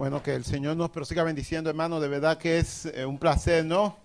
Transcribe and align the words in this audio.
Bueno, 0.00 0.22
que 0.22 0.34
el 0.34 0.46
Señor 0.46 0.78
nos 0.78 0.88
prosiga 0.88 1.24
bendiciendo, 1.24 1.68
hermano. 1.68 2.00
De 2.00 2.08
verdad 2.08 2.38
que 2.38 2.56
es 2.56 2.86
eh, 2.86 3.04
un 3.04 3.18
placer, 3.18 3.66
¿no? 3.66 3.98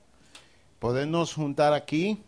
Podernos 0.78 1.34
juntar 1.34 1.72
aquí. 1.72 2.22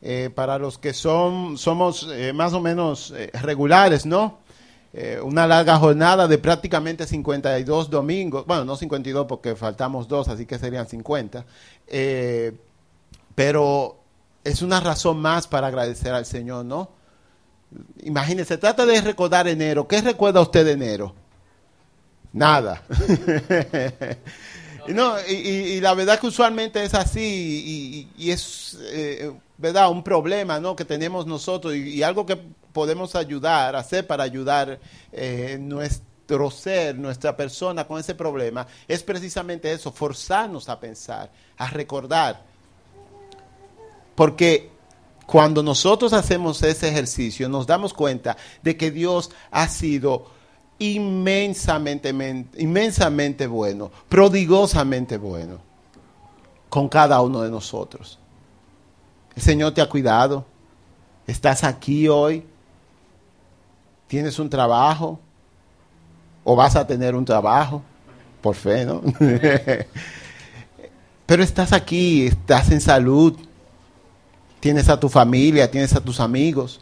Eh, 0.00 0.30
para 0.34 0.58
los 0.58 0.78
que 0.78 0.94
son, 0.94 1.58
somos 1.58 2.08
eh, 2.10 2.32
más 2.32 2.54
o 2.54 2.60
menos 2.62 3.12
regulares, 3.34 4.06
¿no? 4.06 4.38
una 5.22 5.46
larga 5.46 5.76
jornada 5.76 6.26
de 6.26 6.38
prácticamente 6.38 7.06
52 7.06 7.90
domingos. 7.90 8.46
Bueno, 8.46 8.64
no 8.64 8.76
52 8.76 9.26
porque 9.26 9.56
faltamos 9.56 10.08
dos, 10.08 10.28
así 10.28 10.46
que 10.46 10.58
serían 10.58 10.88
50. 10.88 11.44
pero 13.34 13.96
es 14.42 14.62
una 14.62 14.80
razón 14.80 15.18
más 15.18 15.46
para 15.46 15.66
agradecer 15.66 16.14
al 16.14 16.24
Señor, 16.24 16.64
¿no? 16.64 16.88
Imagínense, 18.04 18.56
trata 18.56 18.86
de 18.86 19.02
recordar 19.02 19.48
enero. 19.48 19.86
¿Qué 19.86 20.00
recuerda 20.00 20.40
usted 20.40 20.64
de 20.64 20.72
enero? 20.72 21.21
Nada. 22.32 22.82
no, 24.88 25.14
y, 25.28 25.80
la 25.80 25.94
verdad 25.94 26.18
que 26.18 26.26
usualmente 26.26 26.82
es 26.82 26.94
así 26.94 28.08
y, 28.16 28.30
es, 28.30 28.78
eh, 28.80 29.32
¿verdad? 29.58 29.90
Un 29.90 30.02
problema, 30.02 30.58
¿no? 30.58 30.74
Que 30.74 30.84
tenemos 30.84 31.26
nosotros 31.26 31.74
y, 31.74 32.02
algo 32.02 32.24
que 32.24 32.38
podemos 32.72 33.14
ayudar, 33.14 33.76
hacer 33.76 34.06
para 34.06 34.24
ayudar 34.24 34.80
eh, 35.12 35.58
nuestro 35.60 36.50
ser, 36.50 36.96
nuestra 36.96 37.36
persona 37.36 37.86
con 37.86 38.00
ese 38.00 38.14
problema, 38.14 38.66
es 38.88 39.02
precisamente 39.02 39.70
eso, 39.70 39.92
forzarnos 39.92 40.68
a 40.68 40.80
pensar, 40.80 41.30
a 41.58 41.66
recordar. 41.68 42.42
Porque 44.14 44.70
cuando 45.26 45.62
nosotros 45.62 46.12
hacemos 46.12 46.62
ese 46.62 46.88
ejercicio, 46.88 47.48
nos 47.48 47.66
damos 47.66 47.92
cuenta 47.92 48.36
de 48.62 48.76
que 48.76 48.90
Dios 48.90 49.30
ha 49.50 49.68
sido 49.68 50.26
inmensamente, 50.82 52.10
inmensamente 52.58 53.46
bueno, 53.46 53.90
prodigosamente 54.08 55.16
bueno 55.16 55.58
con 56.68 56.88
cada 56.88 57.20
uno 57.20 57.42
de 57.42 57.50
nosotros. 57.50 58.18
El 59.36 59.42
Señor 59.42 59.74
te 59.74 59.82
ha 59.82 59.88
cuidado. 59.88 60.46
Estás 61.26 61.64
aquí 61.64 62.08
hoy. 62.08 62.44
Tienes 64.08 64.38
un 64.38 64.48
trabajo. 64.48 65.20
O 66.44 66.56
vas 66.56 66.74
a 66.74 66.86
tener 66.86 67.14
un 67.14 67.26
trabajo. 67.26 67.82
Por 68.40 68.54
fe, 68.54 68.86
¿no? 68.86 69.02
Pero 71.26 71.42
estás 71.42 71.74
aquí, 71.74 72.26
estás 72.26 72.70
en 72.70 72.80
salud. 72.80 73.38
Tienes 74.58 74.88
a 74.88 74.98
tu 74.98 75.10
familia, 75.10 75.70
tienes 75.70 75.94
a 75.94 76.00
tus 76.00 76.20
amigos. 76.20 76.80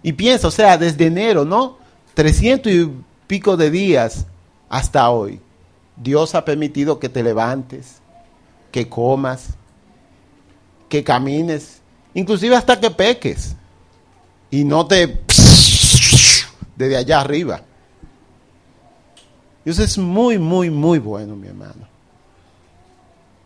Y 0.00 0.12
piensa, 0.12 0.46
o 0.46 0.52
sea, 0.52 0.78
desde 0.78 1.06
enero, 1.06 1.44
¿no? 1.44 1.79
300 2.14 2.72
y 2.72 2.90
pico 3.26 3.56
de 3.56 3.70
días 3.70 4.26
hasta 4.68 5.10
hoy, 5.10 5.40
Dios 5.96 6.34
ha 6.34 6.44
permitido 6.44 6.98
que 6.98 7.08
te 7.08 7.22
levantes, 7.22 8.00
que 8.72 8.88
comas, 8.88 9.50
que 10.88 11.04
camines, 11.04 11.80
inclusive 12.14 12.56
hasta 12.56 12.80
que 12.80 12.90
peques 12.90 13.56
y 14.50 14.64
no 14.64 14.86
te 14.86 15.20
desde 16.76 16.96
allá 16.96 17.20
arriba. 17.20 17.62
Dios 19.64 19.78
es 19.78 19.98
muy, 19.98 20.38
muy, 20.38 20.70
muy 20.70 20.98
bueno, 20.98 21.36
mi 21.36 21.48
hermano. 21.48 21.88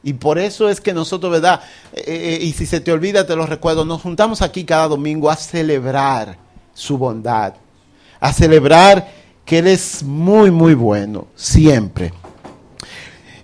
Y 0.03 0.13
por 0.13 0.39
eso 0.39 0.69
es 0.69 0.81
que 0.81 0.93
nosotros, 0.93 1.33
¿verdad? 1.33 1.63
Eh, 1.93 2.03
eh, 2.07 2.39
y 2.43 2.53
si 2.53 2.67
se 2.67 2.81
te 2.81 2.93
olvida, 2.93 3.27
te 3.27 3.35
lo 3.35 3.47
recuerdo, 3.47 3.85
nos 3.85 4.03
juntamos 4.03 4.43
aquí 4.43 4.65
cada 4.65 4.87
domingo 4.87 5.31
a 5.31 5.37
celebrar 5.37 6.37
su 6.75 6.99
bondad, 6.99 7.55
a 8.25 8.33
celebrar 8.33 9.07
que 9.45 9.59
Él 9.59 9.67
es 9.67 10.03
muy, 10.03 10.51
muy 10.51 10.73
bueno, 10.73 11.27
siempre. 11.37 12.11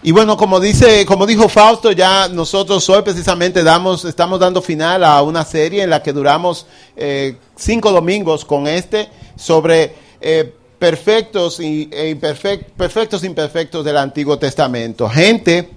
Y 0.03 0.11
bueno, 0.13 0.39
como 0.39 0.59
dice, 0.59 1.05
como 1.05 1.27
dijo 1.27 1.51
Fausto, 1.51 1.93
ya 1.93 2.29
nosotros 2.29 2.89
hoy 2.89 3.03
precisamente 3.03 3.63
damos, 3.63 4.07
estamos 4.07 4.41
dando 4.41 4.63
final 4.63 5.05
a 5.05 5.21
una 5.21 5.45
serie 5.45 5.83
en 5.83 5.91
la 5.91 6.03
que 6.03 6.15
duramos 6.15 6.67
eh, 6.97 7.37
cinco 7.57 7.93
domingos 7.93 8.47
con 8.47 8.67
este 8.67 9.11
sobre 9.37 9.93
eh, 10.23 10.51
perfectos 10.79 11.61
y 11.61 11.91
e 11.93 12.17
perfectos 12.17 13.23
imperfectos 13.23 13.85
del 13.85 13.99
Antiguo 13.99 14.39
Testamento. 14.39 15.11
Gente 15.11 15.69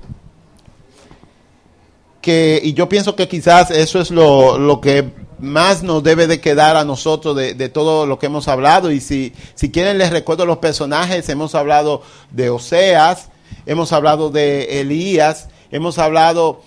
que, 2.22 2.62
y 2.64 2.72
yo 2.72 2.88
pienso 2.88 3.18
que 3.18 3.28
quizás 3.28 3.70
eso 3.70 4.00
es 4.00 4.12
lo, 4.12 4.58
lo 4.58 4.80
que 4.80 5.12
más 5.44 5.84
nos 5.84 6.02
debe 6.02 6.26
de 6.26 6.40
quedar 6.40 6.78
a 6.78 6.86
nosotros 6.86 7.36
de, 7.36 7.70
todo 7.70 8.06
lo 8.06 8.18
que 8.18 8.28
hemos 8.28 8.48
hablado. 8.48 8.92
Y 8.92 9.02
si, 9.02 9.34
si 9.56 9.70
quieren 9.72 9.98
les 9.98 10.10
recuerdo 10.10 10.46
los 10.46 10.58
personajes, 10.58 11.28
hemos 11.30 11.54
hablado 11.54 12.02
de 12.32 12.50
Oseas, 12.50 13.30
hemos 13.66 13.92
hablado 13.92 14.30
de 14.30 14.80
Elías, 14.80 15.50
hemos 15.70 16.00
hablado 16.00 16.62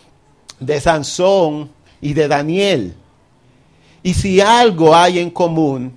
de 0.61 0.81
Sansón 0.81 1.71
y 2.01 2.13
de 2.13 2.29
Daniel. 2.29 2.95
Y 4.03 4.15
si 4.15 4.41
algo 4.41 4.95
hay 4.95 5.19
en 5.19 5.31
común 5.31 5.97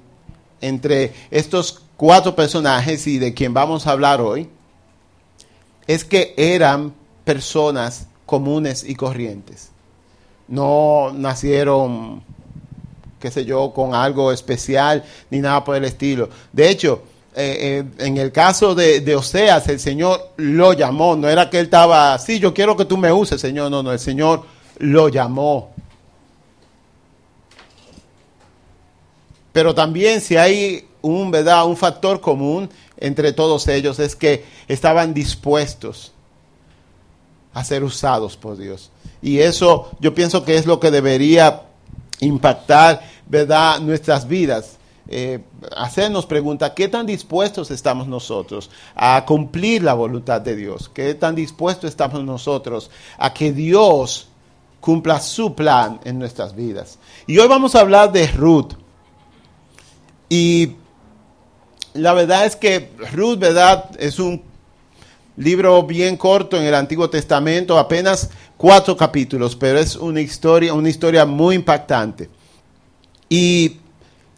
entre 0.62 1.14
estos 1.30 1.82
cuatro 1.98 2.36
personajes 2.36 3.06
y 3.08 3.20
de 3.20 3.34
quien 3.34 3.54
vamos 3.54 3.86
a 3.86 3.92
hablar 3.92 4.22
hoy, 4.22 4.50
es 5.86 6.06
que 6.06 6.34
eran 6.38 6.94
personas 7.26 8.08
comunes 8.26 8.84
y 8.84 8.96
corrientes. 8.96 9.72
No 10.48 11.12
nacieron 11.14 12.24
qué 13.20 13.32
sé 13.32 13.46
yo, 13.46 13.72
con 13.74 13.94
algo 13.94 14.32
especial, 14.32 15.04
ni 15.30 15.40
nada 15.40 15.64
por 15.64 15.76
el 15.76 15.86
estilo. 15.86 16.30
De 16.52 16.70
hecho, 16.70 17.04
eh, 17.36 17.84
eh, 18.00 18.06
en 18.06 18.18
el 18.18 18.32
caso 18.32 18.74
de, 18.74 19.16
Oseas, 19.16 19.68
el 19.68 19.80
Señor 19.80 20.32
lo 20.38 20.74
llamó, 20.74 21.16
no 21.16 21.30
era 21.30 21.50
que 21.50 21.60
él 21.60 21.66
estaba, 21.66 22.18
sí, 22.18 22.40
yo 22.40 22.54
quiero 22.54 22.76
que 22.76 22.86
tú 22.86 22.98
me 22.98 23.12
uses, 23.12 23.40
Señor, 23.40 23.70
no, 23.70 23.84
no, 23.84 23.92
el 23.92 24.00
Señor 24.00 24.44
lo 24.78 25.10
llamó. 25.10 25.72
Pero 29.52 29.76
también 29.76 30.22
si 30.22 30.38
hay 30.38 30.88
un, 31.02 31.32
¿verdad? 31.32 31.66
un 31.66 31.78
factor 31.78 32.20
común 32.20 32.70
entre 32.98 33.32
todos 33.32 33.68
ellos 33.68 34.00
es 34.00 34.16
que 34.16 34.46
estaban 34.68 35.14
dispuestos 35.14 36.12
a 37.54 37.64
ser 37.64 37.84
usados 37.84 38.38
por 38.38 38.58
Dios. 38.58 38.92
Y 39.22 39.40
eso 39.40 39.92
yo 40.00 40.14
pienso 40.14 40.44
que 40.46 40.58
es 40.58 40.66
lo 40.66 40.80
que 40.80 40.92
debería 40.92 41.64
impactar, 42.20 43.02
¿verdad?, 43.28 43.80
nuestras 43.80 44.28
vidas. 44.28 44.78
Eh, 45.12 45.40
hacernos 45.76 46.28
pregunta, 46.28 46.76
¿qué 46.76 46.88
tan 46.88 47.08
dispuestos 47.08 47.72
estamos 47.72 48.08
nosotros 48.08 48.70
a 48.94 49.26
cumplir 49.26 49.82
la 49.82 49.96
voluntad 49.96 50.40
de 50.40 50.56
Dios? 50.56 50.90
¿Qué 50.94 51.16
tan 51.16 51.34
dispuestos 51.34 51.90
estamos 51.90 52.24
nosotros 52.24 52.92
a 53.18 53.34
que 53.34 53.52
Dios 53.52 54.28
cumpla 54.80 55.20
su 55.20 55.56
plan 55.56 56.00
en 56.04 56.20
nuestras 56.20 56.56
vidas? 56.56 57.00
Y 57.26 57.40
hoy 57.40 57.48
vamos 57.48 57.74
a 57.74 57.80
hablar 57.80 58.12
de 58.12 58.28
Ruth. 58.28 58.74
Y 60.30 60.76
la 61.94 62.14
verdad 62.14 62.46
es 62.46 62.56
que 62.56 62.92
Ruth, 63.12 63.40
¿verdad? 63.40 63.90
Es 63.98 64.20
un 64.20 64.44
libro 65.38 65.82
bien 65.84 66.18
corto 66.18 66.56
en 66.58 66.64
el 66.64 66.76
Antiguo 66.76 67.10
Testamento, 67.10 67.80
apenas 67.80 68.30
cuatro 68.60 68.98
capítulos, 68.98 69.56
pero 69.56 69.80
es 69.80 69.96
una 69.96 70.20
historia, 70.20 70.74
una 70.74 70.90
historia 70.90 71.26
muy 71.26 71.56
impactante. 71.56 72.30
Y 73.30 73.78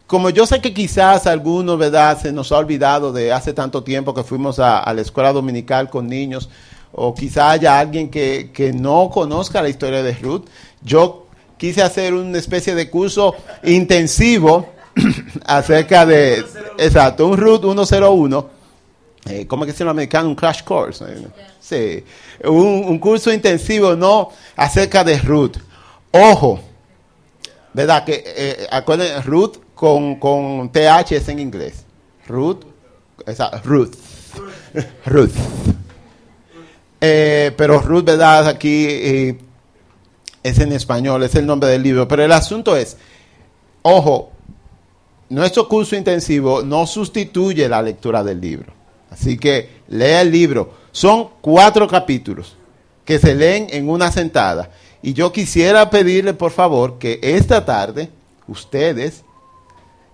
como 0.06 0.30
yo 0.30 0.46
sé 0.46 0.60
que 0.60 0.72
quizás 0.72 1.26
algunos, 1.26 1.80
se 2.22 2.30
nos 2.30 2.52
ha 2.52 2.58
olvidado 2.58 3.12
de 3.12 3.32
hace 3.32 3.52
tanto 3.52 3.82
tiempo 3.82 4.14
que 4.14 4.22
fuimos 4.22 4.60
a, 4.60 4.90
la 4.94 5.00
escuela 5.00 5.32
dominical 5.32 5.90
con 5.90 6.06
niños, 6.06 6.48
o 6.92 7.12
quizá 7.12 7.50
haya 7.50 7.80
alguien 7.80 8.10
que, 8.10 8.52
que 8.54 8.72
no 8.72 9.10
conozca 9.10 9.60
la 9.60 9.68
historia 9.68 10.04
de 10.04 10.14
Ruth, 10.14 10.44
yo 10.82 11.26
quise 11.56 11.82
hacer 11.82 12.14
una 12.14 12.38
especie 12.38 12.76
de 12.76 12.88
curso 12.88 13.34
intensivo 13.64 14.68
acerca 15.46 16.06
de, 16.06 16.44
exacto, 16.78 17.26
un 17.26 17.38
Ruth 17.38 17.62
101 17.62 18.50
eh, 19.26 19.46
¿cómo 19.46 19.64
que 19.64 19.72
se 19.72 19.78
llama 19.78 19.92
americano? 19.92 20.28
Un 20.28 20.34
crash 20.34 20.62
course. 20.62 21.04
Sí, 21.60 22.04
un, 22.44 22.98
curso 22.98 23.32
intensivo, 23.32 23.94
¿no? 23.94 24.30
Acerca 24.56 25.04
de 25.04 25.18
Ruth. 25.18 25.56
Ojo, 26.10 26.60
¿verdad? 27.72 28.04
Que, 28.04 28.22
eh, 28.26 28.66
acuérdense, 28.70 29.22
Ruth 29.22 29.58
con, 29.74 30.16
con 30.16 30.70
TH 30.72 31.12
es 31.12 31.28
en 31.28 31.38
inglés. 31.38 31.84
Ruth, 32.26 32.64
esa, 33.26 33.50
Ruth. 33.64 33.94
Ruth. 35.06 35.32
Eh, 37.00 37.52
pero 37.56 37.80
Ruth, 37.80 38.04
¿verdad? 38.04 38.46
Aquí 38.46 38.86
eh, 38.88 39.38
es 40.42 40.58
en 40.58 40.72
español, 40.72 41.22
es 41.24 41.34
el 41.34 41.46
nombre 41.46 41.68
del 41.68 41.82
libro. 41.82 42.06
Pero 42.06 42.24
el 42.24 42.32
asunto 42.32 42.76
es, 42.76 42.96
ojo, 43.82 44.30
nuestro 45.28 45.66
curso 45.68 45.96
intensivo 45.96 46.62
no 46.62 46.86
sustituye 46.86 47.68
la 47.68 47.82
lectura 47.82 48.22
del 48.22 48.40
libro. 48.40 48.81
Así 49.12 49.36
que 49.36 49.68
lea 49.88 50.22
el 50.22 50.32
libro. 50.32 50.72
Son 50.90 51.28
cuatro 51.40 51.86
capítulos 51.86 52.56
que 53.04 53.18
se 53.18 53.34
leen 53.34 53.66
en 53.70 53.88
una 53.88 54.10
sentada. 54.10 54.70
Y 55.02 55.12
yo 55.12 55.32
quisiera 55.32 55.90
pedirle, 55.90 56.32
por 56.32 56.50
favor, 56.50 56.98
que 56.98 57.18
esta 57.22 57.64
tarde 57.64 58.08
ustedes 58.46 59.22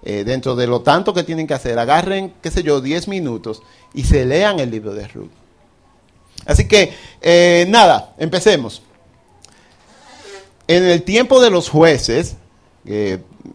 eh, 0.03 0.25
dentro 0.25 0.57
de 0.57 0.67
lo 0.67 0.81
tanto 0.81 1.15
que 1.15 1.23
tienen 1.23 1.47
que 1.47 1.55
hacer, 1.55 1.79
agarren, 1.79 2.33
qué 2.43 2.51
sé 2.51 2.63
yo, 2.63 2.81
10 2.81 3.09
minutos 3.09 3.63
y 3.95 4.05
se 4.05 4.25
lean 4.25 4.59
el 4.59 4.71
libro 4.71 4.95
de 4.95 5.07
Ruth. 5.09 5.31
Así 6.47 6.67
que, 6.67 6.95
eh, 7.21 7.67
nada, 7.69 8.15
empecemos. 8.19 8.83
En 10.67 10.85
el 10.85 11.03
tiempo 11.03 11.41
de 11.41 11.51
los 11.51 11.69
jueces, 11.69 12.37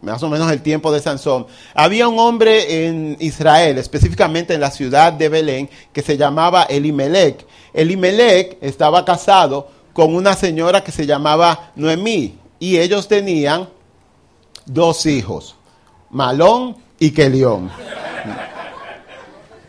más 0.02 0.22
o 0.22 0.28
menos 0.28 0.50
el 0.50 0.62
tiempo 0.62 0.92
de 0.92 1.00
Sansón, 1.00 1.46
había 1.74 2.08
un 2.08 2.18
hombre 2.18 2.86
en 2.86 3.16
Israel, 3.20 3.78
específicamente 3.78 4.54
en 4.54 4.60
la 4.60 4.70
ciudad 4.70 5.12
de 5.12 5.28
Belén, 5.28 5.70
que 5.92 6.02
se 6.02 6.16
llamaba 6.16 6.64
Elimelech. 6.64 7.46
Elimelech 7.72 8.58
estaba 8.60 9.04
casado 9.04 9.68
con 9.92 10.14
una 10.14 10.34
señora 10.34 10.82
que 10.82 10.92
se 10.92 11.06
llamaba 11.06 11.70
Noemí 11.76 12.38
y 12.58 12.78
ellos 12.78 13.08
tenían 13.08 13.68
dos 14.66 15.06
hijos, 15.06 15.56
Malón 16.10 16.76
y 16.98 17.10
Kelión. 17.10 17.70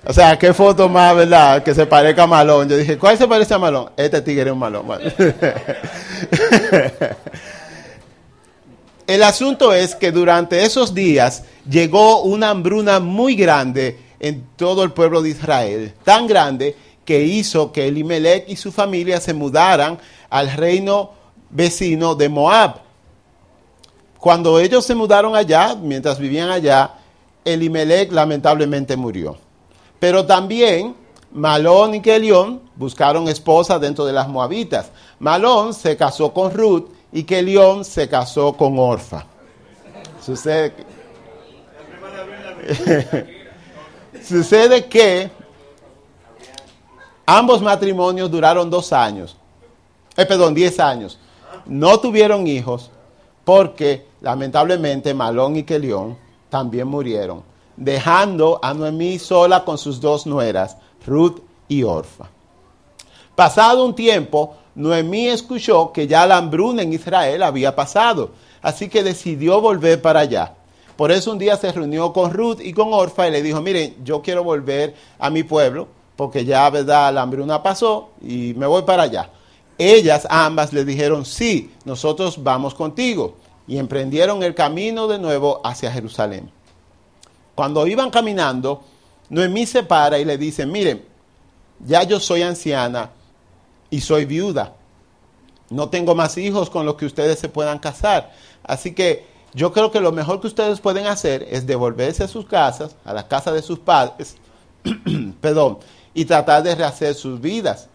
O 0.07 0.13
sea, 0.13 0.37
qué 0.37 0.53
foto 0.53 0.87
más, 0.87 1.15
¿verdad? 1.15 1.63
Que 1.63 1.73
se 1.73 1.87
parezca 1.87 2.23
a 2.23 2.27
Malón. 2.27 2.69
Yo 2.69 2.77
dije, 2.77 2.97
¿cuál 2.97 3.17
se 3.17 3.27
parece 3.27 3.55
a 3.55 3.57
Malón? 3.57 3.89
Este 3.97 4.21
tigre 4.21 4.45
es 4.45 4.51
un 4.51 4.59
Malón. 4.59 4.85
El 9.07 9.21
asunto 9.21 9.71
es 9.71 9.93
que 9.93 10.11
durante 10.11 10.63
esos 10.63 10.95
días 10.95 11.43
llegó 11.69 12.23
una 12.23 12.49
hambruna 12.49 12.99
muy 12.99 13.35
grande 13.35 13.99
en 14.19 14.47
todo 14.55 14.83
el 14.83 14.93
pueblo 14.93 15.21
de 15.21 15.29
Israel, 15.29 15.93
tan 16.03 16.25
grande 16.25 16.75
que 17.05 17.21
hizo 17.21 17.71
que 17.71 17.87
Elimelech 17.87 18.49
y 18.49 18.55
su 18.55 18.71
familia 18.71 19.21
se 19.21 19.35
mudaran 19.35 19.99
al 20.29 20.51
reino 20.53 21.11
vecino 21.51 22.15
de 22.15 22.29
Moab. 22.29 22.81
Cuando 24.17 24.59
ellos 24.59 24.83
se 24.83 24.95
mudaron 24.95 25.35
allá, 25.35 25.75
mientras 25.75 26.17
vivían 26.17 26.49
allá, 26.49 26.95
Elimelech 27.43 28.11
lamentablemente 28.11 28.97
murió. 28.97 29.37
Pero 29.99 30.25
también 30.25 30.95
Malón 31.31 31.93
y 31.93 32.01
Kelión 32.01 32.61
buscaron 32.75 33.27
esposa 33.27 33.77
dentro 33.77 34.03
de 34.03 34.13
las 34.13 34.27
moabitas. 34.27 34.89
Malón 35.19 35.75
se 35.75 35.95
casó 35.95 36.33
con 36.33 36.51
Ruth 36.51 36.87
y 37.15 37.23
que 37.23 37.41
León 37.41 37.85
se 37.85 38.09
casó 38.09 38.51
con 38.51 38.77
Orfa. 38.77 39.25
Sucede 40.21 40.73
que, 40.73 40.85
sucede 44.21 44.85
que 44.87 45.31
ambos 47.25 47.61
matrimonios 47.61 48.29
duraron 48.29 48.69
dos 48.69 48.91
años, 48.91 49.37
eh, 50.17 50.25
perdón, 50.25 50.53
diez 50.53 50.77
años. 50.77 51.17
No 51.65 52.01
tuvieron 52.01 52.47
hijos 52.47 52.91
porque 53.45 54.07
lamentablemente 54.19 55.13
Malón 55.13 55.55
y 55.55 55.63
Kelión 55.63 56.17
también 56.49 56.89
murieron, 56.89 57.43
dejando 57.77 58.59
a 58.61 58.73
Noemí 58.73 59.19
sola 59.19 59.63
con 59.63 59.77
sus 59.77 60.01
dos 60.01 60.25
nueras, 60.25 60.75
Ruth 61.05 61.39
y 61.69 61.83
Orfa. 61.83 62.25
Pasado 63.37 63.85
un 63.85 63.95
tiempo, 63.95 64.57
Noemí 64.75 65.27
escuchó 65.27 65.91
que 65.91 66.05
ya 66.05 66.27
la 66.27 66.37
hambruna 66.37 66.81
en 66.81 66.93
Israel 66.93 67.43
había 67.43 67.75
pasado, 67.75 68.31
así 68.61 68.89
que 68.89 69.03
decidió 69.03 69.61
volver 69.61 70.01
para 70.01 70.19
allá. 70.19 70.53
Por 70.97 71.11
eso 71.11 71.31
un 71.31 71.39
día 71.39 71.57
se 71.57 71.71
reunió 71.71 72.13
con 72.13 72.31
Ruth 72.31 72.59
y 72.61 72.73
con 72.73 72.93
Orfa 72.93 73.27
y 73.27 73.31
le 73.31 73.41
dijo, 73.41 73.61
miren, 73.61 73.95
yo 74.03 74.21
quiero 74.21 74.43
volver 74.43 74.95
a 75.19 75.29
mi 75.29 75.43
pueblo 75.43 75.87
porque 76.15 76.45
ya, 76.45 76.69
verdad, 76.69 77.13
la 77.13 77.21
hambruna 77.21 77.61
pasó 77.61 78.11
y 78.21 78.53
me 78.55 78.65
voy 78.65 78.83
para 78.83 79.03
allá. 79.03 79.29
Ellas 79.77 80.25
ambas 80.29 80.71
le 80.71 80.85
dijeron, 80.85 81.25
sí, 81.25 81.71
nosotros 81.83 82.41
vamos 82.41 82.73
contigo. 82.73 83.35
Y 83.67 83.77
emprendieron 83.77 84.43
el 84.43 84.55
camino 84.55 85.07
de 85.07 85.19
nuevo 85.19 85.59
hacia 85.63 85.91
Jerusalén. 85.91 86.49
Cuando 87.55 87.85
iban 87.87 88.11
caminando, 88.11 88.83
Noemí 89.29 89.65
se 89.65 89.83
para 89.83 90.19
y 90.19 90.25
le 90.25 90.37
dice, 90.37 90.65
miren, 90.65 91.03
ya 91.85 92.03
yo 92.03 92.19
soy 92.19 92.43
anciana 92.43 93.09
y 93.95 94.01
soy 94.01 94.25
viuda. 94.25 94.73
No 95.69 95.87
tengo 95.87 96.15
más 96.15 96.37
hijos 96.37 96.69
con 96.69 96.85
los 96.85 96.95
que 96.95 97.05
ustedes 97.05 97.39
se 97.39 97.47
puedan 97.47 97.79
casar. 97.79 98.33
Así 98.61 98.93
que 98.93 99.25
yo 99.53 99.71
creo 99.71 99.89
que 99.89 100.01
lo 100.01 100.11
mejor 100.11 100.41
que 100.41 100.47
ustedes 100.47 100.81
pueden 100.81 101.07
hacer 101.07 101.47
es 101.49 101.65
devolverse 101.65 102.25
a 102.25 102.27
sus 102.27 102.45
casas, 102.45 102.97
a 103.05 103.13
la 103.13 103.25
casa 103.25 103.53
de 103.53 103.61
sus 103.61 103.79
padres, 103.79 104.35
perdón, 105.41 105.77
y 106.13 106.25
tratar 106.25 106.61
de 106.61 106.75
rehacer 106.75 107.15
sus 107.15 107.39
vidas. 107.39 107.87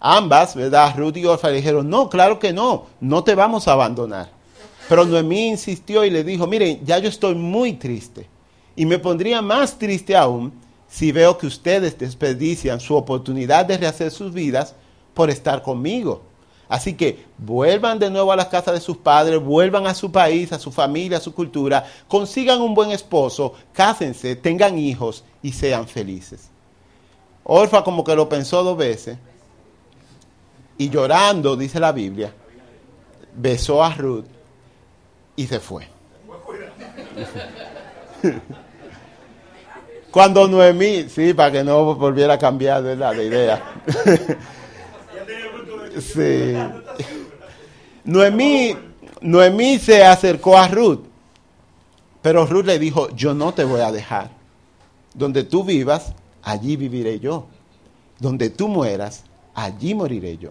Ambas, 0.00 0.54
¿verdad? 0.54 0.94
Ruth 0.98 1.16
y 1.16 1.24
Orfa 1.24 1.48
dijeron, 1.48 1.88
no, 1.88 2.10
claro 2.10 2.38
que 2.38 2.52
no, 2.52 2.84
no 3.00 3.24
te 3.24 3.34
vamos 3.34 3.68
a 3.68 3.72
abandonar. 3.72 4.28
Pero 4.86 5.06
Noemí 5.06 5.48
insistió 5.48 6.04
y 6.04 6.10
le 6.10 6.24
dijo, 6.24 6.46
miren, 6.46 6.84
ya 6.84 6.98
yo 6.98 7.08
estoy 7.08 7.34
muy 7.36 7.72
triste. 7.72 8.28
Y 8.76 8.84
me 8.84 8.98
pondría 8.98 9.40
más 9.40 9.78
triste 9.78 10.14
aún 10.14 10.52
si 10.90 11.10
veo 11.10 11.38
que 11.38 11.46
ustedes 11.46 11.98
desperdician 11.98 12.80
su 12.80 12.94
oportunidad 12.94 13.64
de 13.64 13.78
rehacer 13.78 14.10
sus 14.10 14.34
vidas 14.34 14.74
por 15.18 15.30
estar 15.30 15.62
conmigo. 15.62 16.22
Así 16.68 16.94
que 16.94 17.24
vuelvan 17.38 17.98
de 17.98 18.08
nuevo 18.08 18.30
a 18.30 18.36
las 18.36 18.46
casas 18.46 18.74
de 18.74 18.80
sus 18.80 18.98
padres, 18.98 19.42
vuelvan 19.42 19.88
a 19.88 19.94
su 19.94 20.12
país, 20.12 20.52
a 20.52 20.60
su 20.60 20.70
familia, 20.70 21.18
a 21.18 21.20
su 21.20 21.34
cultura, 21.34 21.84
consigan 22.06 22.60
un 22.60 22.72
buen 22.72 22.92
esposo, 22.92 23.54
cásense, 23.72 24.36
tengan 24.36 24.78
hijos 24.78 25.24
y 25.42 25.50
sean 25.50 25.88
felices. 25.88 26.50
Orfa 27.42 27.82
como 27.82 28.04
que 28.04 28.14
lo 28.14 28.28
pensó 28.28 28.62
dos 28.62 28.78
veces 28.78 29.18
y 30.76 30.88
llorando, 30.88 31.56
dice 31.56 31.80
la 31.80 31.90
Biblia, 31.90 32.32
besó 33.34 33.82
a 33.82 33.92
Ruth 33.94 34.26
y 35.34 35.48
se 35.48 35.58
fue. 35.58 35.88
Cuando 40.12 40.46
Noemí, 40.46 41.08
sí, 41.08 41.34
para 41.34 41.50
que 41.50 41.64
no 41.64 41.96
volviera 41.96 42.34
a 42.34 42.38
cambiar 42.38 42.84
de 42.84 42.94
la 42.94 43.12
idea. 43.20 43.60
Sí. 46.00 46.54
Noemí, 48.04 48.76
Noemí 49.20 49.78
se 49.78 50.04
acercó 50.04 50.56
a 50.56 50.68
Ruth, 50.68 51.00
pero 52.22 52.46
Ruth 52.46 52.64
le 52.64 52.78
dijo, 52.78 53.10
yo 53.10 53.34
no 53.34 53.52
te 53.52 53.64
voy 53.64 53.80
a 53.80 53.92
dejar. 53.92 54.30
Donde 55.14 55.44
tú 55.44 55.64
vivas, 55.64 56.12
allí 56.42 56.76
viviré 56.76 57.18
yo. 57.20 57.46
Donde 58.18 58.50
tú 58.50 58.68
mueras, 58.68 59.24
allí 59.54 59.94
moriré 59.94 60.38
yo. 60.38 60.50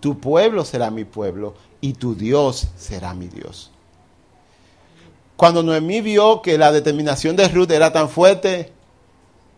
Tu 0.00 0.18
pueblo 0.18 0.64
será 0.64 0.90
mi 0.90 1.04
pueblo 1.04 1.54
y 1.80 1.92
tu 1.92 2.14
Dios 2.14 2.68
será 2.76 3.14
mi 3.14 3.28
Dios. 3.28 3.70
Cuando 5.36 5.62
Noemí 5.62 6.00
vio 6.02 6.42
que 6.42 6.58
la 6.58 6.70
determinación 6.70 7.34
de 7.36 7.48
Ruth 7.48 7.70
era 7.70 7.92
tan 7.92 8.08
fuerte, 8.08 8.72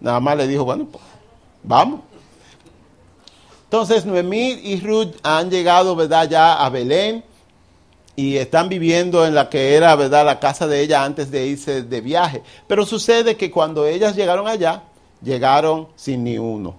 nada 0.00 0.20
más 0.20 0.36
le 0.36 0.46
dijo, 0.46 0.64
bueno, 0.64 0.86
pues, 0.86 1.02
vamos. 1.62 2.00
Entonces 3.72 4.04
Noemí 4.04 4.60
y 4.64 4.80
Ruth 4.80 5.14
han 5.22 5.50
llegado, 5.50 5.96
¿verdad? 5.96 6.28
Ya 6.28 6.62
a 6.62 6.68
Belén 6.68 7.24
y 8.14 8.36
están 8.36 8.68
viviendo 8.68 9.24
en 9.24 9.34
la 9.34 9.48
que 9.48 9.74
era, 9.74 9.96
¿verdad? 9.96 10.26
La 10.26 10.38
casa 10.38 10.66
de 10.66 10.82
ella 10.82 11.02
antes 11.02 11.30
de 11.30 11.46
irse 11.46 11.82
de 11.82 12.00
viaje. 12.02 12.42
Pero 12.66 12.84
sucede 12.84 13.34
que 13.38 13.50
cuando 13.50 13.86
ellas 13.86 14.14
llegaron 14.14 14.46
allá, 14.46 14.82
llegaron 15.22 15.88
sin 15.96 16.22
ni 16.22 16.36
uno. 16.36 16.74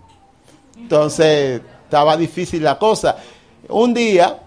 Entonces 0.78 1.62
estaba 1.84 2.16
difícil 2.16 2.62
la 2.62 2.78
cosa. 2.78 3.18
Un 3.70 3.96
día, 3.96 4.42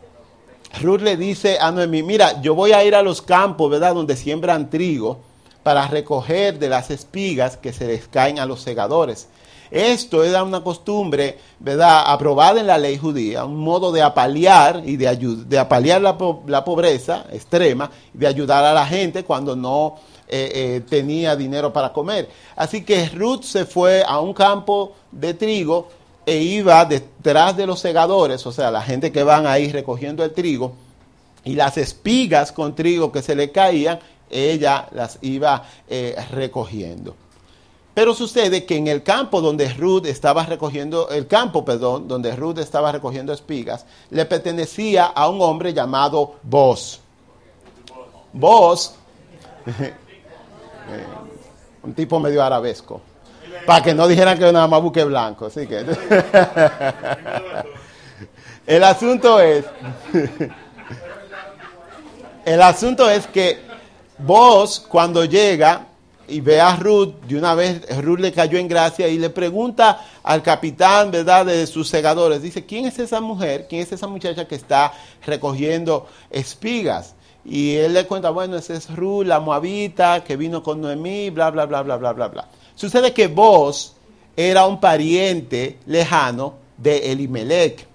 Ruth 0.81 1.01
le 1.01 1.17
dice 1.17 1.59
a 1.61 1.73
Noemí, 1.73 2.05
mira, 2.05 2.41
yo 2.43 2.55
voy 2.55 2.71
a 2.71 2.85
ir 2.85 2.95
a 2.95 3.03
los 3.03 3.23
campos, 3.23 3.73
¿verdad? 3.73 3.93
Donde 3.93 4.15
siembran 4.15 4.71
trigo 4.71 5.19
para 5.65 5.89
recoger 5.89 6.61
de 6.61 6.69
las 6.69 6.93
espigas 6.93 7.57
que 7.57 7.73
se 7.73 7.89
les 7.89 8.07
caen 8.07 8.39
a 8.39 8.47
los 8.47 8.63
segadores. 8.63 9.27
Esto 9.71 10.23
era 10.25 10.43
una 10.43 10.63
costumbre, 10.63 11.39
¿verdad?, 11.59 12.05
aprobada 12.07 12.61
en 12.61 12.67
la 12.67 12.79
ley 12.79 12.97
judía, 12.97 13.45
un 13.45 13.57
modo 13.57 13.93
de 13.93 14.03
apalear 14.03 14.83
y 14.85 14.97
de, 14.97 15.17
de 15.17 16.01
la, 16.47 16.65
pobreza 16.65 17.27
extrema, 17.33 17.91
de 18.13 18.27
ayudar 18.27 18.65
a 18.65 18.75
la 18.75 18.87
gente 18.87 19.25
cuando 19.25 19.57
no 19.57 19.97
eh, 20.29 20.51
eh, 20.55 20.81
tenía 20.89 21.37
dinero 21.37 21.73
para 21.73 21.93
comer. 21.93 22.29
Así 22.55 22.85
que 22.85 23.09
Ruth 23.09 23.43
se 23.43 23.65
fue 23.65 24.03
a 24.07 24.21
un 24.21 24.33
campo 24.33 24.95
de 25.11 25.35
trigo 25.35 25.89
e 26.25 26.39
iba 26.39 26.85
detrás 26.85 27.57
de 27.57 27.67
los 27.67 27.79
segadores, 27.79 28.45
o 28.47 28.53
sea, 28.53 28.71
la 28.71 28.83
gente 28.83 29.13
que 29.13 29.23
van 29.23 29.47
ahí 29.47 29.71
recogiendo 29.71 30.25
el 30.25 30.33
trigo, 30.33 30.73
y 31.47 31.55
las 31.55 31.79
espigas 31.79 32.51
con 32.51 32.75
trigo 32.75 33.13
que 33.13 33.23
se 33.23 33.37
le 33.37 33.53
caían, 33.53 34.01
ella 34.29 34.89
las 34.91 35.19
iba 35.23 35.65
eh, 35.89 36.17
recogiendo. 36.33 37.15
Pero 37.97 38.13
sucede 38.13 38.67
que 38.67 38.77
en 38.77 38.89
el 38.89 39.03
campo 39.03 39.41
donde 39.41 39.73
Ruth 39.73 40.05
estaba 40.05 40.45
recogiendo, 40.45 41.09
el 41.09 41.27
campo, 41.27 41.65
perdón, 41.65 42.07
donde 42.07 42.37
Ruth 42.37 42.59
estaba 42.59 42.93
recogiendo 42.93 43.33
espigas, 43.33 43.87
le 44.11 44.27
pertenecía 44.27 45.07
a 45.07 45.31
un 45.31 45.41
hombre 45.41 45.73
llamado 45.73 46.35
Boz. 46.43 47.01
Boz, 48.35 48.97
eh, 49.81 49.95
un 51.85 51.95
tipo 51.95 52.21
medio 52.21 52.43
arabesco, 52.43 53.01
para 53.65 53.83
que 53.83 53.95
no 53.95 54.07
dijeran 54.07 54.37
que 54.37 54.43
era 54.43 54.53
nada 54.53 54.67
más 54.67 54.83
buque 54.83 55.03
blanco. 55.03 55.47
Así 55.47 55.67
que, 55.67 55.79
el 58.67 58.85
asunto 58.85 59.41
es, 59.41 59.65
el 62.45 62.61
asunto 62.61 63.09
es 63.09 63.27
que 63.27 63.59
Boz 64.19 64.81
cuando 64.81 65.25
llega 65.25 65.96
y 66.29 66.41
ve 66.41 66.61
a 66.61 66.77
Ruth, 66.77 67.15
de 67.27 67.37
una 67.37 67.55
vez 67.55 67.83
Ruth 68.03 68.19
le 68.19 68.33
cayó 68.33 68.59
en 68.59 68.69
gracia 68.69 69.09
y 69.09 69.19
le 69.19 69.31
pregunta 69.31 70.05
al 70.23 70.43
capitán, 70.43 71.11
¿verdad?, 71.11 71.47
de 71.47 71.67
sus 71.67 71.89
segadores, 71.89 72.43
dice, 72.43 72.65
¿quién 72.65 72.87
es 72.87 72.99
esa 72.99 73.21
mujer? 73.21 73.67
¿Quién 73.69 73.83
es 73.83 73.93
esa 73.93 74.07
muchacha 74.07 74.47
que 74.47 74.55
está 74.57 74.93
recogiendo 75.25 76.07
espigas? 76.31 77.15
Y 77.45 77.77
él 77.77 77.95
le 77.95 78.07
cuenta, 78.07 78.31
bueno, 78.31 78.57
esa 78.57 78.75
es 78.75 78.95
Ruth, 78.95 79.25
la 79.25 79.39
moabita, 79.39 80.25
que 80.25 80.37
vino 80.37 80.63
con 80.63 80.81
Noemí, 80.81 81.31
bla, 81.31 81.51
bla, 81.51 81.67
bla, 81.67 81.83
bla, 81.83 81.97
bla, 81.97 82.13
bla, 82.13 82.29
bla. 82.29 82.49
Sucede 82.75 83.13
que 83.13 83.29
vos 83.29 83.95
era 84.37 84.67
un 84.67 84.81
pariente 84.81 85.79
lejano 85.87 86.55
de 86.77 87.13
Elimelech, 87.13 87.87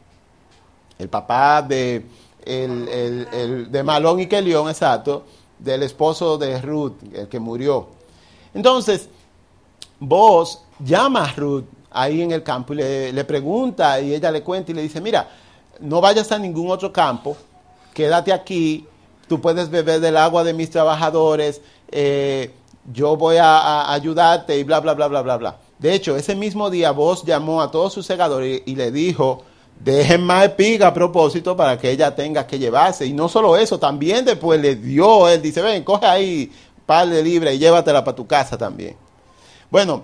el 0.98 1.10
papá 1.10 1.62
de, 1.62 2.06
de 2.46 3.84
Malón 3.84 4.22
y 4.22 4.28
Kelión, 4.28 4.70
exacto, 4.70 5.26
del 5.60 5.84
esposo 5.84 6.38
de 6.38 6.62
Ruth, 6.62 6.94
el 7.14 7.28
que 7.28 7.40
murió. 7.40 8.01
Entonces, 8.54 9.10
vos 10.00 10.64
llama 10.80 11.26
a 11.26 11.34
Ruth 11.34 11.66
ahí 11.92 12.22
en 12.22 12.32
el 12.32 12.44
campo 12.44 12.74
y 12.74 12.78
le, 12.78 13.24
pregunta 13.26 14.00
y 14.00 14.14
ella 14.14 14.32
le 14.32 14.42
cuenta 14.42 14.72
y 14.72 14.76
le 14.76 14.82
dice, 14.82 15.02
mira, 15.02 15.30
no 15.80 16.02
vayas 16.02 16.32
a 16.32 16.40
ningún 16.40 16.72
otro 16.72 16.92
campo, 16.92 17.36
quédate 17.94 18.32
aquí, 18.32 18.88
tú 19.28 19.40
puedes 19.42 19.70
beber 19.70 20.00
del 20.00 20.18
agua 20.18 20.44
de 20.44 20.54
mis 20.54 20.70
trabajadores, 20.70 21.62
eh, 21.92 22.54
yo 22.92 23.16
voy 23.16 23.38
a, 23.38 23.92
ayudarte 23.92 24.58
y 24.58 24.64
bla, 24.64 24.80
bla, 24.80 24.94
bla, 24.94 25.08
bla, 25.08 25.22
bla, 25.22 25.38
bla. 25.38 25.58
De 25.78 25.94
hecho, 25.94 26.16
ese 26.16 26.36
mismo 26.36 26.70
día 26.70 26.92
vos 26.92 27.24
llamó 27.24 27.62
a 27.62 27.72
todos 27.72 27.94
sus 27.94 28.06
segadores 28.06 28.62
y, 28.66 28.76
le 28.76 28.92
dijo, 28.92 29.44
dejen 29.80 30.24
más 30.24 30.46
espiga 30.46 30.88
a 30.88 30.94
propósito 30.94 31.56
para 31.56 31.78
que 31.78 31.92
ella 31.92 32.16
tenga 32.16 32.46
que 32.46 32.60
llevarse. 32.60 33.06
Y 33.06 33.14
no 33.14 33.28
solo 33.28 33.58
eso, 33.58 33.80
también 33.80 34.26
después 34.26 34.62
le 34.62 34.76
dio, 34.76 35.28
él 35.28 35.42
dice, 35.42 35.62
ven, 35.62 35.84
coge 35.84 36.06
ahí 36.06 36.52
par 36.92 37.08
de 37.08 37.24
libre 37.24 37.54
y 37.54 37.58
llévatela 37.58 38.04
para 38.04 38.18
tu 38.18 38.28
casa 38.28 38.58
también. 38.58 38.98
Bueno, 39.70 40.04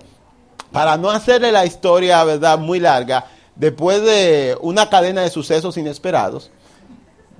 para 0.71 0.95
no 0.95 1.09
hacerle 1.09 1.51
la 1.51 1.65
historia, 1.65 2.23
¿verdad?, 2.23 2.57
muy 2.57 2.79
larga, 2.79 3.25
después 3.57 4.01
de 4.03 4.57
una 4.61 4.89
cadena 4.89 5.19
de 5.19 5.29
sucesos 5.29 5.75
inesperados, 5.75 6.49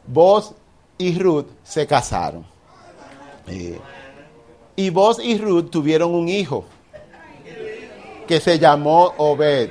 vos 0.06 0.54
y 0.98 1.18
Ruth 1.18 1.46
se 1.64 1.88
casaron. 1.88 2.46
y 4.76 4.90
vos 4.90 5.18
y 5.24 5.38
Ruth 5.38 5.70
tuvieron 5.70 6.14
un 6.14 6.28
hijo 6.28 6.66
que 8.28 8.42
se 8.42 8.60
llamó 8.60 9.14
Obed. 9.16 9.70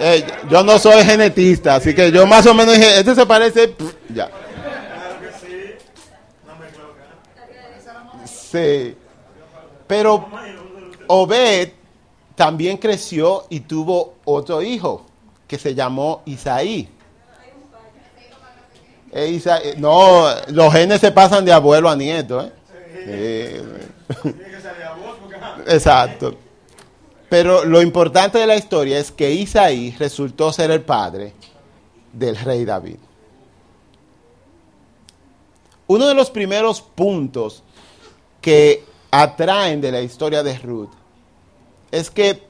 Eh, 0.00 0.26
yo 0.50 0.62
no 0.62 0.78
soy 0.78 1.02
genetista, 1.02 1.76
así 1.76 1.94
que 1.94 2.12
yo 2.12 2.26
más 2.26 2.44
o 2.44 2.52
menos 2.52 2.74
dije, 2.74 2.98
este 2.98 3.14
se 3.14 3.24
parece, 3.24 3.74
ya. 4.10 4.28
Sí. 8.54 8.96
Pero 9.88 10.28
Obed 11.08 11.70
también 12.36 12.76
creció 12.76 13.46
y 13.50 13.60
tuvo 13.60 14.14
otro 14.24 14.62
hijo 14.62 15.04
que 15.48 15.58
se 15.58 15.74
llamó 15.74 16.22
Isaí. 16.24 16.88
E 19.12 19.40
eh, 19.44 19.74
no, 19.78 20.26
los 20.48 20.72
genes 20.72 21.00
se 21.00 21.10
pasan 21.10 21.44
de 21.44 21.52
abuelo 21.52 21.90
a 21.90 21.96
nieto. 21.96 22.50
¿eh? 22.94 23.62
Exacto. 25.66 26.36
Pero 27.28 27.64
lo 27.64 27.82
importante 27.82 28.38
de 28.38 28.46
la 28.46 28.54
historia 28.54 28.98
es 28.98 29.10
que 29.10 29.32
Isaí 29.32 29.96
resultó 29.98 30.52
ser 30.52 30.70
el 30.70 30.82
padre 30.82 31.32
del 32.12 32.36
rey 32.36 32.64
David. 32.64 32.98
Uno 35.88 36.06
de 36.06 36.14
los 36.14 36.30
primeros 36.30 36.80
puntos 36.80 37.64
que 38.44 38.84
atraen 39.10 39.80
de 39.80 39.90
la 39.90 40.02
historia 40.02 40.42
de 40.42 40.58
Ruth 40.58 40.90
es 41.90 42.10
que 42.10 42.42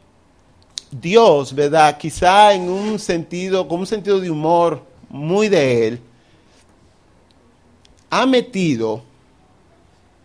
Dios, 0.91 1.55
¿verdad? 1.55 1.97
Quizá 1.99 2.53
en 2.53 2.69
un 2.69 2.99
sentido, 2.99 3.69
con 3.69 3.79
un 3.79 3.87
sentido 3.87 4.19
de 4.19 4.29
humor 4.29 4.83
muy 5.09 5.49
de 5.49 5.87
él, 5.87 6.01
ha 8.11 8.27
metido 8.27 9.05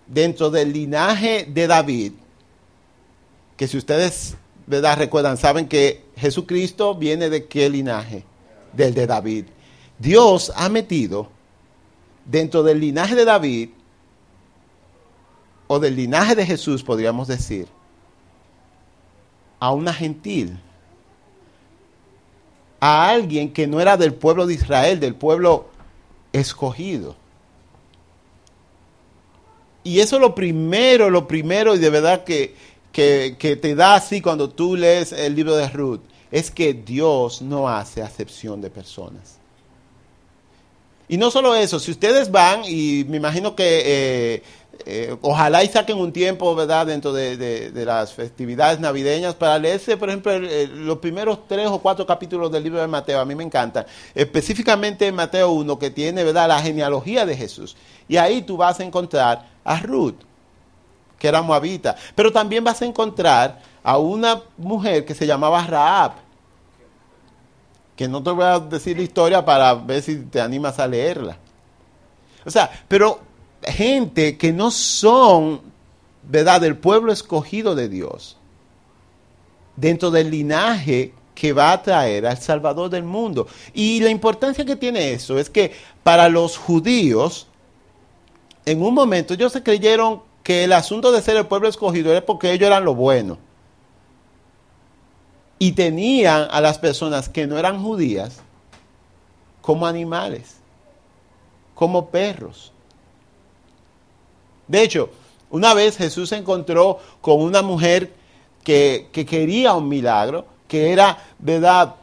dentro 0.07 0.49
del 0.49 0.73
linaje 0.73 1.45
de 1.47 1.67
David, 1.67 2.13
que 3.55 3.67
si 3.67 3.77
ustedes, 3.77 4.37
¿verdad? 4.65 4.97
Recuerdan, 4.97 5.37
saben 5.37 5.67
que 5.67 6.05
Jesucristo 6.15 6.95
viene 6.95 7.29
de 7.29 7.45
qué 7.45 7.69
linaje? 7.69 8.23
Del 8.73 8.95
de 8.95 9.05
David. 9.05 9.45
Dios 9.99 10.51
ha 10.55 10.67
metido 10.67 11.29
dentro 12.25 12.63
del 12.63 12.79
linaje 12.79 13.13
de 13.13 13.25
David 13.25 13.69
o 15.71 15.79
del 15.79 15.95
linaje 15.95 16.33
de 16.33 16.47
Jesús, 16.47 16.81
podríamos 16.81 17.27
decir, 17.27 17.67
a 19.59 19.71
una 19.71 19.93
gentil, 19.93 20.59
a 22.79 23.07
alguien 23.07 23.53
que 23.53 23.67
no 23.67 23.79
era 23.79 23.95
del 23.95 24.15
pueblo 24.15 24.47
de 24.47 24.55
Israel, 24.55 24.99
del 24.99 25.13
pueblo 25.13 25.69
escogido. 26.33 27.15
Y 29.83 29.99
eso 29.99 30.15
es 30.15 30.21
lo 30.23 30.33
primero, 30.33 31.11
lo 31.11 31.27
primero, 31.27 31.75
y 31.75 31.77
de 31.77 31.89
verdad 31.91 32.23
que, 32.23 32.55
que, 32.91 33.59
te 33.61 33.75
da 33.75 33.93
así 33.93 34.21
cuando 34.21 34.49
tú 34.49 34.75
lees 34.75 35.11
el 35.11 35.35
libro 35.35 35.55
de 35.55 35.69
Ruth, 35.69 36.01
es 36.31 36.49
que 36.49 36.73
Dios 36.73 37.43
no 37.43 37.69
hace 37.69 38.01
acepción 38.01 38.59
de 38.59 38.71
personas. 38.71 39.37
Y 41.07 41.17
no 41.17 41.29
solo 41.29 41.53
eso, 41.53 41.79
si 41.79 41.91
ustedes 41.91 42.31
van, 42.31 42.61
y 42.65 43.05
me 43.07 43.17
imagino 43.17 43.55
que 43.55 43.83
eh, 43.85 44.43
eh, 44.85 45.15
ojalá 45.21 45.63
y 45.63 45.67
saquen 45.67 45.97
un 45.97 46.11
tiempo, 46.11 46.55
¿verdad?, 46.55 46.87
dentro 46.87 47.11
de, 47.13 47.71
las 47.85 48.13
festividades 48.13 48.79
navideñas 48.79 49.35
para 49.35 49.57
leerse, 49.59 49.97
por 49.97 50.09
ejemplo, 50.09 50.37
los 50.39 50.97
primeros 50.99 51.47
tres 51.47 51.67
o 51.67 51.79
cuatro 51.79 52.05
capítulos 52.05 52.51
del 52.51 52.63
libro 52.63 52.79
de 52.79 52.87
Mateo. 52.87 53.19
A 53.19 53.25
mí 53.25 53.35
me 53.35 53.43
encantan. 53.43 53.85
Específicamente 54.15 55.07
en 55.07 55.15
Mateo 55.15 55.51
1, 55.51 55.79
que 55.79 55.89
tiene, 55.89 56.23
¿verdad?, 56.23 56.47
la 56.47 56.61
genealogía 56.61 57.25
de 57.25 57.35
Jesús. 57.35 57.75
Y 58.07 58.17
ahí 58.17 58.41
tú 58.41 58.57
vas 58.57 58.79
a 58.79 58.83
encontrar 58.83 59.47
a 59.63 59.79
Ruth, 59.79 60.15
que 61.17 61.27
era 61.27 61.41
moabita. 61.41 61.95
Pero 62.15 62.31
también 62.31 62.63
vas 62.63 62.81
a 62.81 62.85
encontrar 62.85 63.61
a 63.83 63.97
una 63.97 64.41
mujer 64.57 65.05
que 65.05 65.13
se 65.15 65.27
llamaba 65.27 65.65
Raab. 65.65 66.13
Que 67.95 68.07
no 68.07 68.23
te 68.23 68.31
voy 68.31 68.45
a 68.45 68.59
decir 68.59 68.95
la 68.97 69.03
historia 69.03 69.43
para 69.43 69.73
ver 69.73 70.01
si 70.01 70.17
te 70.25 70.39
animas 70.39 70.79
a 70.79 70.87
leerla. 70.87 71.37
O 72.45 72.49
sea, 72.49 72.69
pero 72.87 73.28
gente 73.63 74.37
que 74.37 74.53
no 74.53 74.71
son, 74.71 75.61
¿verdad?, 76.23 76.61
del 76.61 76.77
pueblo 76.77 77.11
escogido 77.11 77.75
de 77.75 77.89
Dios, 77.89 78.37
dentro 79.75 80.11
del 80.11 80.31
linaje 80.31 81.13
que 81.39 81.53
va 81.53 81.71
a 81.71 81.81
traer 81.81 82.25
al 82.27 82.37
Salvador 82.37 82.89
del 82.89 83.03
mundo. 83.03 83.47
Y 83.73 84.01
la 84.01 84.09
importancia 84.09 84.65
que 84.65 84.75
tiene 84.75 85.13
eso 85.13 85.39
es 85.39 85.49
que 85.49 85.71
para 86.03 86.27
los 86.27 86.57
judíos, 86.57 87.47
en 88.65 88.83
un 88.83 88.93
momento 88.93 89.33
ellos 89.33 89.53
se 89.53 89.63
creyeron 89.63 90.21
que 90.43 90.65
el 90.65 90.73
asunto 90.73 91.11
de 91.11 91.21
ser 91.21 91.37
el 91.37 91.47
pueblo 91.47 91.69
escogido 91.69 92.11
era 92.11 92.25
porque 92.25 92.51
ellos 92.51 92.67
eran 92.67 92.83
lo 92.83 92.93
bueno. 92.93 93.37
Y 95.59 95.73
tenían 95.73 96.47
a 96.51 96.61
las 96.61 96.77
personas 96.77 97.29
que 97.29 97.47
no 97.47 97.57
eran 97.57 97.81
judías 97.81 98.41
como 99.61 99.87
animales, 99.87 100.57
como 101.75 102.09
perros. 102.09 102.73
De 104.69 104.83
hecho, 104.83 105.09
una 105.49 105.73
vez 105.73 105.97
Jesús 105.97 106.29
se 106.29 106.37
encontró 106.37 106.99
con 107.19 107.41
una 107.41 107.61
mujer 107.61 108.13
que, 108.63 109.09
quería 109.11 109.73
un 109.73 109.89
milagro, 109.89 110.45
que 110.67 110.93
era, 110.93 111.17
¿verdad?, 111.39 111.95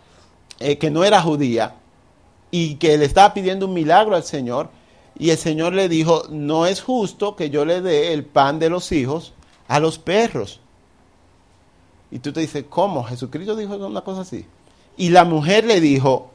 eh, 0.59 0.77
que 0.77 0.91
no 0.91 1.05
era 1.05 1.23
judía 1.23 1.77
y 2.51 2.75
que 2.75 2.99
le 2.99 3.05
estaba 3.05 3.33
pidiendo 3.33 3.67
un 3.67 3.75
milagro 3.75 4.17
al 4.17 4.25
Señor. 4.25 4.69
Y 5.19 5.31
el 5.31 5.39
Señor 5.39 5.73
le 5.73 5.89
dijo, 5.89 6.25
no 6.29 6.67
es 6.67 6.83
justo 6.83 7.37
que 7.37 7.49
yo 7.49 7.65
le 7.65 7.81
dé 7.81 8.13
el 8.13 8.25
pan 8.25 8.59
de 8.59 8.69
los 8.69 8.91
hijos 8.93 9.33
a 9.69 9.79
los 9.81 9.99
perros. 9.99 10.61
Y 12.11 12.19
tú 12.19 12.33
te 12.33 12.41
dices, 12.41 12.65
¿cómo? 12.69 13.05
Jesucristo 13.05 13.57
dijo 13.57 13.77
una 13.77 14.03
cosa 14.03 14.23
así. 14.23 14.45
Y 14.97 15.11
la 15.11 15.25
mujer 15.25 15.65
le 15.65 15.81
dijo, 15.81 16.31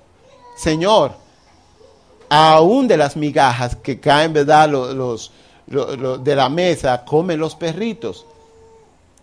Señor, 0.56 1.14
aún 2.30 2.88
de 2.88 2.98
las 2.98 3.18
migajas 3.18 3.76
que 3.76 4.00
caen, 4.00 4.32
¿verdad? 4.32 4.70
los, 4.70 5.32
de 5.72 6.36
la 6.36 6.50
mesa 6.50 7.04
comen 7.06 7.40
los 7.40 7.56
perritos. 7.56 8.26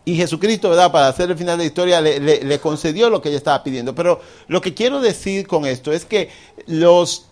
Y 0.04 0.16
Jesucristo, 0.16 0.70
¿verdad? 0.70 0.90
Para 0.90 1.08
hacer 1.08 1.30
el 1.30 1.36
final 1.36 1.58
de 1.58 1.64
la 1.64 1.68
historia, 1.68 2.00
le, 2.00 2.60
concedió 2.60 3.10
lo 3.10 3.20
que 3.20 3.28
ella 3.28 3.36
estaba 3.36 3.62
pidiendo. 3.62 3.94
Pero 3.94 4.20
lo 4.46 4.62
que 4.62 4.72
quiero 4.72 5.02
decir 5.02 5.46
con 5.46 5.66
esto 5.66 5.92
es 5.92 6.06
que 6.06 6.30
los, 6.66 7.26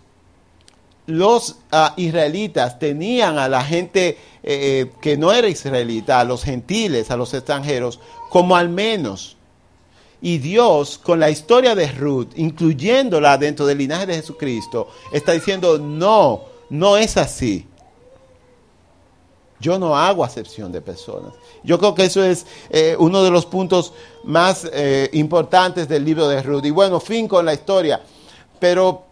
los 1.07 1.55
ah, 1.71 1.95
israelitas 1.97 2.77
tenían 2.77 3.39
a 3.39 3.49
la 3.49 3.63
gente 3.63 4.09
eh, 4.09 4.17
eh, 4.43 4.91
que 5.01 5.17
no 5.17 5.33
era 5.33 5.47
israelita, 5.47 6.19
a 6.19 6.23
los 6.23 6.43
gentiles, 6.43 7.09
a 7.09 7.17
los 7.17 7.33
extranjeros, 7.33 7.99
como 8.29 8.55
al 8.55 8.69
menos. 8.69 9.37
Y 10.21 10.37
Dios, 10.37 10.99
con 10.99 11.19
la 11.19 11.31
historia 11.31 11.73
de 11.73 11.91
Ruth, 11.91 12.29
incluyéndola 12.35 13.39
dentro 13.39 13.65
del 13.65 13.79
linaje 13.79 14.05
de 14.05 14.15
Jesucristo, 14.15 14.87
está 15.11 15.31
diciendo, 15.31 15.79
no, 15.79 16.43
no 16.69 16.95
es 16.95 17.17
así. 17.17 17.65
Yo 19.59 19.79
no 19.79 19.95
hago 19.95 20.23
acepción 20.23 20.71
de 20.71 20.81
personas. 20.81 21.33
Yo 21.63 21.79
creo 21.79 21.95
que 21.95 22.05
eso 22.05 22.23
es 22.23 22.45
eh, 22.69 22.95
uno 22.99 23.23
de 23.23 23.31
los 23.31 23.45
puntos 23.45 23.93
más 24.23 24.67
eh, 24.71 25.09
importantes 25.13 25.87
del 25.87 26.05
libro 26.05 26.27
de 26.27 26.43
Ruth. 26.43 26.65
Y 26.65 26.71
bueno, 26.71 26.99
fin 26.99 27.27
con 27.27 27.45
la 27.45 27.53
historia. 27.53 28.01
Pero 28.59 29.03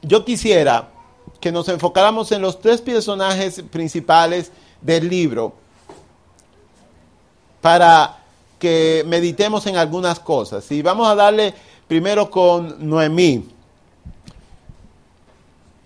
yo 0.00 0.24
quisiera 0.24 0.88
que 1.38 1.52
nos 1.52 1.68
enfocáramos 1.68 2.32
en 2.32 2.40
los 2.40 2.60
tres 2.60 2.80
personajes 2.80 3.62
principales 3.70 4.50
del 4.80 5.08
libro 5.08 5.52
para 7.60 8.18
que 8.58 9.04
meditemos 9.06 9.66
en 9.66 9.76
algunas 9.76 10.18
cosas. 10.18 10.70
Y 10.72 10.80
vamos 10.80 11.06
a 11.06 11.14
darle 11.14 11.52
primero 11.86 12.30
con 12.30 12.88
Noemí. 12.88 13.50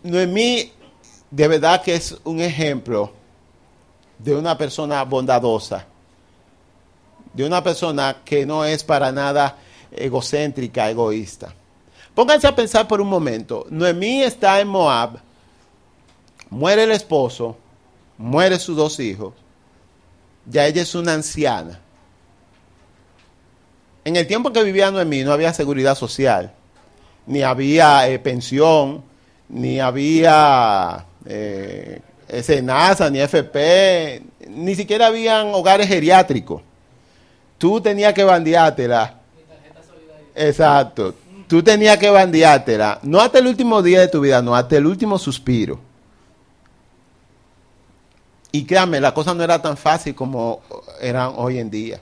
Noemí 0.04 0.72
de 1.30 1.48
verdad 1.48 1.82
que 1.82 1.96
es 1.96 2.16
un 2.24 2.40
ejemplo 2.40 3.17
de 4.18 4.34
una 4.34 4.58
persona 4.58 5.02
bondadosa, 5.04 5.86
de 7.32 7.44
una 7.44 7.62
persona 7.62 8.16
que 8.24 8.44
no 8.44 8.64
es 8.64 8.82
para 8.82 9.12
nada 9.12 9.56
egocéntrica, 9.90 10.90
egoísta. 10.90 11.54
Pónganse 12.14 12.48
a 12.48 12.54
pensar 12.54 12.88
por 12.88 13.00
un 13.00 13.08
momento. 13.08 13.66
Noemí 13.70 14.22
está 14.22 14.60
en 14.60 14.68
Moab, 14.68 15.20
muere 16.50 16.82
el 16.82 16.90
esposo, 16.90 17.56
muere 18.16 18.58
sus 18.58 18.76
dos 18.76 18.98
hijos, 18.98 19.34
ya 20.46 20.66
ella 20.66 20.82
es 20.82 20.94
una 20.94 21.14
anciana. 21.14 21.80
En 24.04 24.16
el 24.16 24.26
tiempo 24.26 24.52
que 24.52 24.64
vivía 24.64 24.90
Noemí 24.90 25.22
no 25.22 25.32
había 25.32 25.52
seguridad 25.52 25.94
social, 25.94 26.52
ni 27.26 27.42
había 27.42 28.08
eh, 28.08 28.18
pensión, 28.18 29.04
ni 29.48 29.80
había 29.80 31.06
eh, 31.26 32.00
NASA, 32.62 33.10
ni 33.10 33.20
FP, 33.20 34.22
ni 34.48 34.74
siquiera 34.74 35.06
habían 35.06 35.48
hogares 35.54 35.88
geriátricos. 35.88 36.62
Tú 37.56 37.80
tenías 37.80 38.12
que 38.14 38.24
bandeártela. 38.24 39.14
Exacto. 40.34 41.14
Tú 41.48 41.62
tenías 41.62 41.98
que 41.98 42.10
bandeártela. 42.10 43.00
No 43.02 43.20
hasta 43.20 43.38
el 43.38 43.46
último 43.46 43.82
día 43.82 44.00
de 44.00 44.08
tu 44.08 44.20
vida, 44.20 44.42
no, 44.42 44.54
hasta 44.54 44.76
el 44.76 44.86
último 44.86 45.18
suspiro. 45.18 45.80
Y 48.52 48.64
créanme, 48.64 49.00
la 49.00 49.12
cosa 49.12 49.34
no 49.34 49.42
era 49.42 49.60
tan 49.60 49.76
fácil 49.76 50.14
como 50.14 50.60
eran 51.00 51.32
hoy 51.36 51.58
en 51.58 51.70
día. 51.70 52.00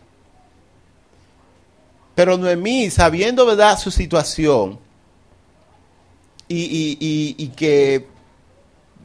Pero 2.14 2.38
Noemí, 2.38 2.90
sabiendo 2.90 3.45
verdad 3.45 3.78
su 3.78 3.90
situación 3.90 4.78
y, 6.49 7.49
que 7.56 8.06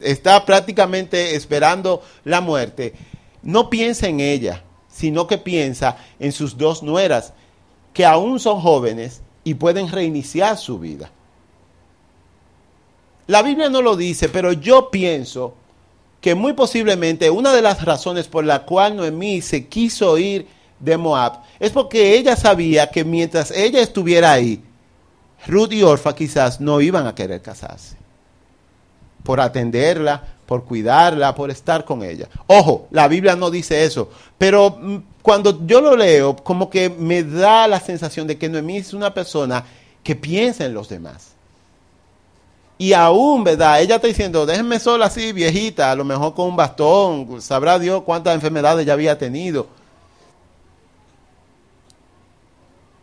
está 0.02 0.46
prácticamente 0.46 1.36
esperando 1.36 2.02
la 2.24 2.42
muerte, 2.42 2.94
no 3.44 3.70
piensa 3.70 4.08
en 4.08 4.20
ella, 4.20 4.64
sino 4.88 5.28
que 5.28 5.38
piensa 5.38 5.98
en 6.20 6.32
sus 6.32 6.58
dos 6.58 6.84
nueras, 6.84 7.34
que 7.94 8.06
aún 8.06 8.40
son 8.40 8.62
jóvenes 8.62 9.22
y 9.44 9.56
pueden 9.56 9.90
reiniciar 9.90 10.58
su 10.58 10.80
vida. 10.80 11.12
La 13.28 13.42
Biblia 13.42 13.70
no 13.70 13.82
lo 13.82 13.96
dice, 13.96 14.30
pero 14.30 14.52
yo 14.52 14.90
pienso 14.90 15.56
que 16.20 16.36
muy 16.36 16.54
posiblemente 16.54 17.30
una 17.30 17.54
de 17.54 17.62
las 17.62 17.84
razones 17.84 18.28
por 18.28 18.46
la 18.46 18.64
cual 18.64 18.96
Noemí 18.96 19.42
se 19.42 19.68
quiso 19.68 20.18
ir 20.18 20.48
de 20.80 20.98
Moab 20.98 21.42
es 21.60 21.72
porque 21.72 22.18
ella 22.18 22.36
sabía 22.36 22.90
que 22.90 23.04
mientras 23.04 23.52
ella 23.52 23.82
estuviera 23.82 24.32
ahí, 24.32 24.62
Ruth 25.48 25.72
y 25.72 25.82
Orfa 25.82 26.16
quizás 26.16 26.62
no 26.62 26.82
iban 26.82 27.08
a 27.08 27.16
querer 27.16 27.42
casarse. 27.42 28.01
Por 29.24 29.40
atenderla, 29.40 30.24
por 30.46 30.64
cuidarla, 30.64 31.34
por 31.36 31.52
estar 31.52 31.86
con 31.86 32.04
ella. 32.04 32.28
Ojo, 32.48 32.88
la 32.92 33.08
Biblia 33.08 33.36
no 33.36 33.52
dice 33.52 33.84
eso, 33.84 34.10
pero 34.38 34.78
mm, 34.80 34.98
cuando 35.22 35.66
yo 35.66 35.82
lo 35.82 35.96
leo, 35.96 36.36
como 36.36 36.70
que 36.70 36.90
me 36.90 37.24
da 37.24 37.68
la 37.68 37.80
sensación 37.80 38.28
de 38.28 38.38
que 38.38 38.50
Noemí 38.50 38.78
es 38.78 38.94
una 38.94 39.14
persona 39.14 39.64
que 40.04 40.16
piensa 40.16 40.66
en 40.66 40.74
los 40.74 40.90
demás. 40.90 41.30
Y 42.78 42.94
aún, 42.94 43.44
¿verdad? 43.44 43.80
Ella 43.80 43.96
está 43.96 44.08
diciendo, 44.08 44.46
déjenme 44.46 44.80
sola 44.80 45.06
así, 45.06 45.34
viejita, 45.34 45.92
a 45.92 45.96
lo 45.96 46.04
mejor 46.04 46.34
con 46.34 46.48
un 46.48 46.56
bastón, 46.56 47.40
sabrá 47.40 47.78
Dios 47.78 48.02
cuántas 48.04 48.34
enfermedades 48.34 48.86
ya 48.86 48.94
había 48.94 49.18
tenido 49.18 49.68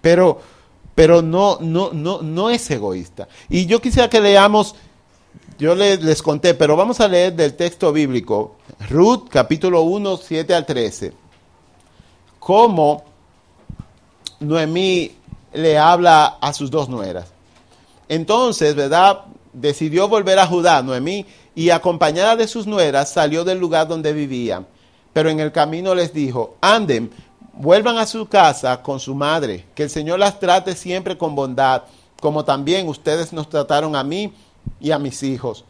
pero, 0.00 0.40
pero 0.94 1.22
no, 1.22 1.58
no, 1.60 1.90
no, 1.92 2.22
no 2.22 2.50
es 2.50 2.70
egoísta. 2.70 3.28
Y 3.48 3.66
yo 3.66 3.80
quisiera 3.80 4.08
que 4.08 4.20
leamos, 4.20 4.74
yo 5.58 5.74
les, 5.74 6.22
conté, 6.22 6.54
pero 6.54 6.76
vamos 6.76 7.00
a 7.00 7.08
leer 7.08 7.34
del 7.34 7.54
texto 7.54 7.92
bíblico, 7.92 8.56
Ruth 8.88 9.28
capítulo 9.28 9.82
1, 9.82 10.16
7 10.16 10.54
al 10.54 10.64
13, 10.64 11.12
cómo 12.38 13.04
Noemí 14.38 15.16
le 15.52 15.76
habla 15.76 16.38
a 16.40 16.52
sus 16.52 16.70
dos 16.70 16.88
nueras. 16.88 17.32
Entonces, 18.08 18.76
¿verdad? 18.76 19.24
Decidió 19.52 20.08
volver 20.08 20.38
a 20.38 20.46
Judá, 20.46 20.80
Noemí, 20.80 21.26
y 21.56 21.70
acompañada 21.70 22.36
de 22.36 22.46
sus 22.46 22.68
nueras 22.68 23.12
salió 23.12 23.42
del 23.42 23.58
lugar 23.58 23.88
donde 23.88 24.12
vivían. 24.12 24.64
Pero 25.12 25.28
en 25.28 25.40
el 25.40 25.50
camino 25.50 25.92
les 25.92 26.14
dijo, 26.14 26.54
anden, 26.60 27.10
vuelvan 27.52 27.98
a 27.98 28.06
su 28.06 28.26
casa 28.28 28.80
con 28.80 29.00
su 29.00 29.12
madre, 29.12 29.66
que 29.74 29.82
el 29.82 29.90
Señor 29.90 30.20
las 30.20 30.38
trate 30.38 30.76
siempre 30.76 31.18
con 31.18 31.34
bondad, 31.34 31.82
como 32.20 32.44
también 32.44 32.88
ustedes 32.88 33.32
nos 33.32 33.48
trataron 33.48 33.96
a 33.96 34.04
mí 34.04 34.32
y 34.80 34.90
a 34.90 34.98
mis 34.98 35.22
hijos, 35.22 35.64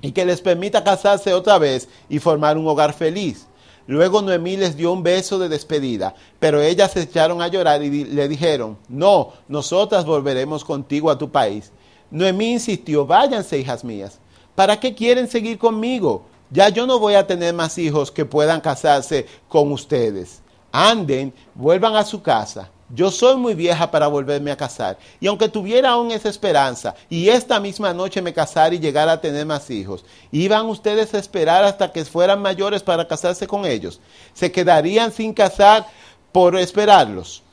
y 0.00 0.12
que 0.12 0.24
les 0.24 0.40
permita 0.40 0.84
casarse 0.84 1.34
otra 1.34 1.58
vez 1.58 1.88
y 2.08 2.18
formar 2.18 2.56
un 2.58 2.66
hogar 2.66 2.92
feliz. 2.92 3.46
Luego 3.86 4.22
Noemí 4.22 4.56
les 4.56 4.76
dio 4.76 4.92
un 4.92 5.02
beso 5.02 5.38
de 5.38 5.48
despedida, 5.48 6.14
pero 6.38 6.60
ellas 6.60 6.92
se 6.92 7.02
echaron 7.02 7.42
a 7.42 7.48
llorar 7.48 7.82
y 7.82 8.04
le 8.04 8.28
dijeron, 8.28 8.78
no, 8.88 9.32
nosotras 9.48 10.04
volveremos 10.04 10.64
contigo 10.64 11.10
a 11.10 11.18
tu 11.18 11.30
país. 11.30 11.72
Noemí 12.10 12.52
insistió, 12.52 13.06
váyanse, 13.06 13.58
hijas 13.58 13.84
mías, 13.84 14.18
¿para 14.54 14.78
qué 14.78 14.94
quieren 14.94 15.28
seguir 15.28 15.58
conmigo? 15.58 16.24
Ya 16.50 16.68
yo 16.68 16.86
no 16.86 16.98
voy 16.98 17.14
a 17.14 17.26
tener 17.26 17.54
más 17.54 17.78
hijos 17.78 18.10
que 18.10 18.24
puedan 18.24 18.60
casarse 18.60 19.26
con 19.48 19.70
ustedes 19.72 20.42
anden, 20.72 21.32
vuelvan 21.54 21.96
a 21.96 22.04
su 22.04 22.22
casa. 22.22 22.70
Yo 22.92 23.10
soy 23.12 23.36
muy 23.36 23.54
vieja 23.54 23.88
para 23.90 24.08
volverme 24.08 24.50
a 24.50 24.56
casar. 24.56 24.98
Y 25.20 25.28
aunque 25.28 25.48
tuviera 25.48 25.90
aún 25.90 26.10
esa 26.10 26.28
esperanza, 26.28 26.94
y 27.08 27.28
esta 27.28 27.60
misma 27.60 27.94
noche 27.94 28.20
me 28.20 28.34
casara 28.34 28.74
y 28.74 28.80
llegara 28.80 29.12
a 29.12 29.20
tener 29.20 29.46
más 29.46 29.70
hijos, 29.70 30.04
¿iban 30.32 30.66
ustedes 30.66 31.14
a 31.14 31.18
esperar 31.18 31.62
hasta 31.62 31.92
que 31.92 32.04
fueran 32.04 32.42
mayores 32.42 32.82
para 32.82 33.06
casarse 33.06 33.46
con 33.46 33.64
ellos? 33.64 34.00
¿Se 34.34 34.50
quedarían 34.50 35.12
sin 35.12 35.32
casar 35.32 35.86
por 36.32 36.56
esperarlos? 36.56 37.44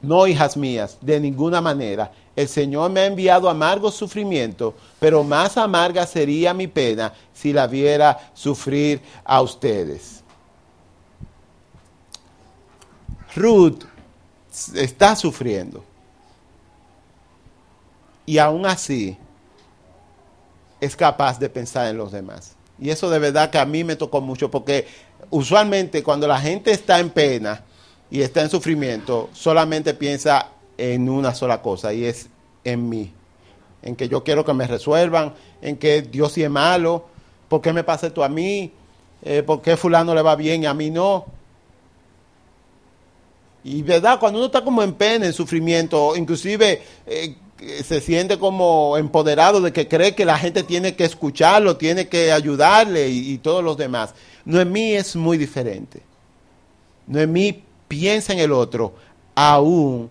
No, 0.00 0.26
hijas 0.26 0.56
mías, 0.56 0.96
de 1.02 1.20
ninguna 1.20 1.60
manera. 1.60 2.10
El 2.34 2.48
Señor 2.48 2.90
me 2.90 3.00
ha 3.00 3.06
enviado 3.06 3.50
amargo 3.50 3.90
sufrimiento, 3.90 4.74
pero 4.98 5.22
más 5.22 5.58
amarga 5.58 6.06
sería 6.06 6.54
mi 6.54 6.66
pena 6.66 7.12
si 7.34 7.52
la 7.52 7.66
viera 7.66 8.30
sufrir 8.32 9.02
a 9.24 9.42
ustedes. 9.42 10.22
Ruth 13.34 13.84
está 14.74 15.16
sufriendo. 15.16 15.84
Y 18.26 18.38
aún 18.38 18.66
así 18.66 19.16
es 20.80 20.94
capaz 20.96 21.38
de 21.38 21.48
pensar 21.48 21.88
en 21.88 21.96
los 21.96 22.12
demás. 22.12 22.54
Y 22.78 22.90
eso 22.90 23.10
de 23.10 23.18
verdad 23.18 23.50
que 23.50 23.58
a 23.58 23.64
mí 23.64 23.84
me 23.84 23.96
tocó 23.96 24.20
mucho 24.20 24.50
porque 24.50 24.86
usualmente 25.30 26.02
cuando 26.02 26.26
la 26.28 26.38
gente 26.38 26.70
está 26.70 27.00
en 27.00 27.10
pena 27.10 27.64
y 28.10 28.22
está 28.22 28.42
en 28.42 28.50
sufrimiento, 28.50 29.28
solamente 29.32 29.94
piensa 29.94 30.50
en 30.76 31.08
una 31.08 31.34
sola 31.34 31.60
cosa 31.60 31.92
y 31.92 32.04
es 32.04 32.28
en 32.64 32.88
mí. 32.88 33.12
En 33.82 33.96
que 33.96 34.08
yo 34.08 34.24
quiero 34.24 34.44
que 34.44 34.52
me 34.54 34.66
resuelvan, 34.66 35.34
en 35.62 35.76
que 35.76 36.02
Dios 36.02 36.32
sí 36.32 36.42
es 36.42 36.50
malo, 36.50 37.06
¿por 37.48 37.60
qué 37.60 37.72
me 37.72 37.84
pasa 37.84 38.08
esto 38.08 38.24
a 38.24 38.28
mí? 38.28 38.72
Eh, 39.22 39.42
¿Por 39.42 39.62
qué 39.62 39.76
fulano 39.76 40.14
le 40.14 40.22
va 40.22 40.36
bien 40.36 40.62
y 40.62 40.66
a 40.66 40.74
mí 40.74 40.90
no? 40.90 41.26
Y 43.64 43.82
verdad, 43.82 44.18
cuando 44.20 44.38
uno 44.38 44.46
está 44.46 44.62
como 44.62 44.82
en 44.82 44.94
pena, 44.94 45.26
en 45.26 45.32
sufrimiento, 45.32 46.16
inclusive 46.16 46.82
eh, 47.06 47.36
se 47.84 48.00
siente 48.00 48.38
como 48.38 48.96
empoderado 48.96 49.60
de 49.60 49.72
que 49.72 49.88
cree 49.88 50.14
que 50.14 50.24
la 50.24 50.38
gente 50.38 50.62
tiene 50.62 50.94
que 50.94 51.04
escucharlo, 51.04 51.76
tiene 51.76 52.08
que 52.08 52.32
ayudarle 52.32 53.08
y, 53.08 53.32
y 53.32 53.38
todos 53.38 53.64
los 53.64 53.76
demás. 53.76 54.14
Noemí 54.44 54.92
es 54.92 55.16
muy 55.16 55.36
diferente. 55.36 56.02
Noemí 57.06 57.62
piensa 57.88 58.32
en 58.32 58.38
el 58.38 58.52
otro, 58.52 58.94
aún 59.34 60.10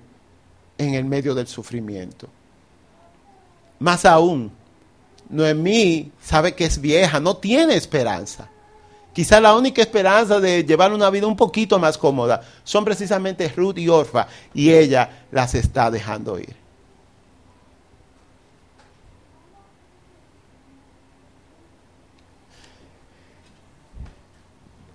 en 0.78 0.94
el 0.94 1.06
medio 1.06 1.34
del 1.34 1.48
sufrimiento. 1.48 2.28
Más 3.80 4.06
aún, 4.06 4.52
Noemí 5.30 6.12
sabe 6.22 6.56
que 6.56 6.66
es 6.66 6.80
vieja, 6.80 7.20
no 7.20 7.38
tiene 7.38 7.76
esperanza. 7.76 8.50
Quizá 9.18 9.42
la 9.42 9.56
única 9.56 9.82
esperanza 9.82 10.40
de 10.40 10.64
llevar 10.64 10.94
una 10.94 11.10
vida 11.10 11.26
un 11.26 11.36
poquito 11.36 11.80
más 11.80 11.98
cómoda 11.98 12.40
son 12.64 12.86
precisamente 12.86 13.50
Ruth 13.50 13.80
y 13.80 13.90
Orfa 13.90 14.28
y 14.54 14.72
ella 14.72 15.26
las 15.32 15.56
está 15.56 15.90
dejando 15.90 16.38
ir. 16.38 16.56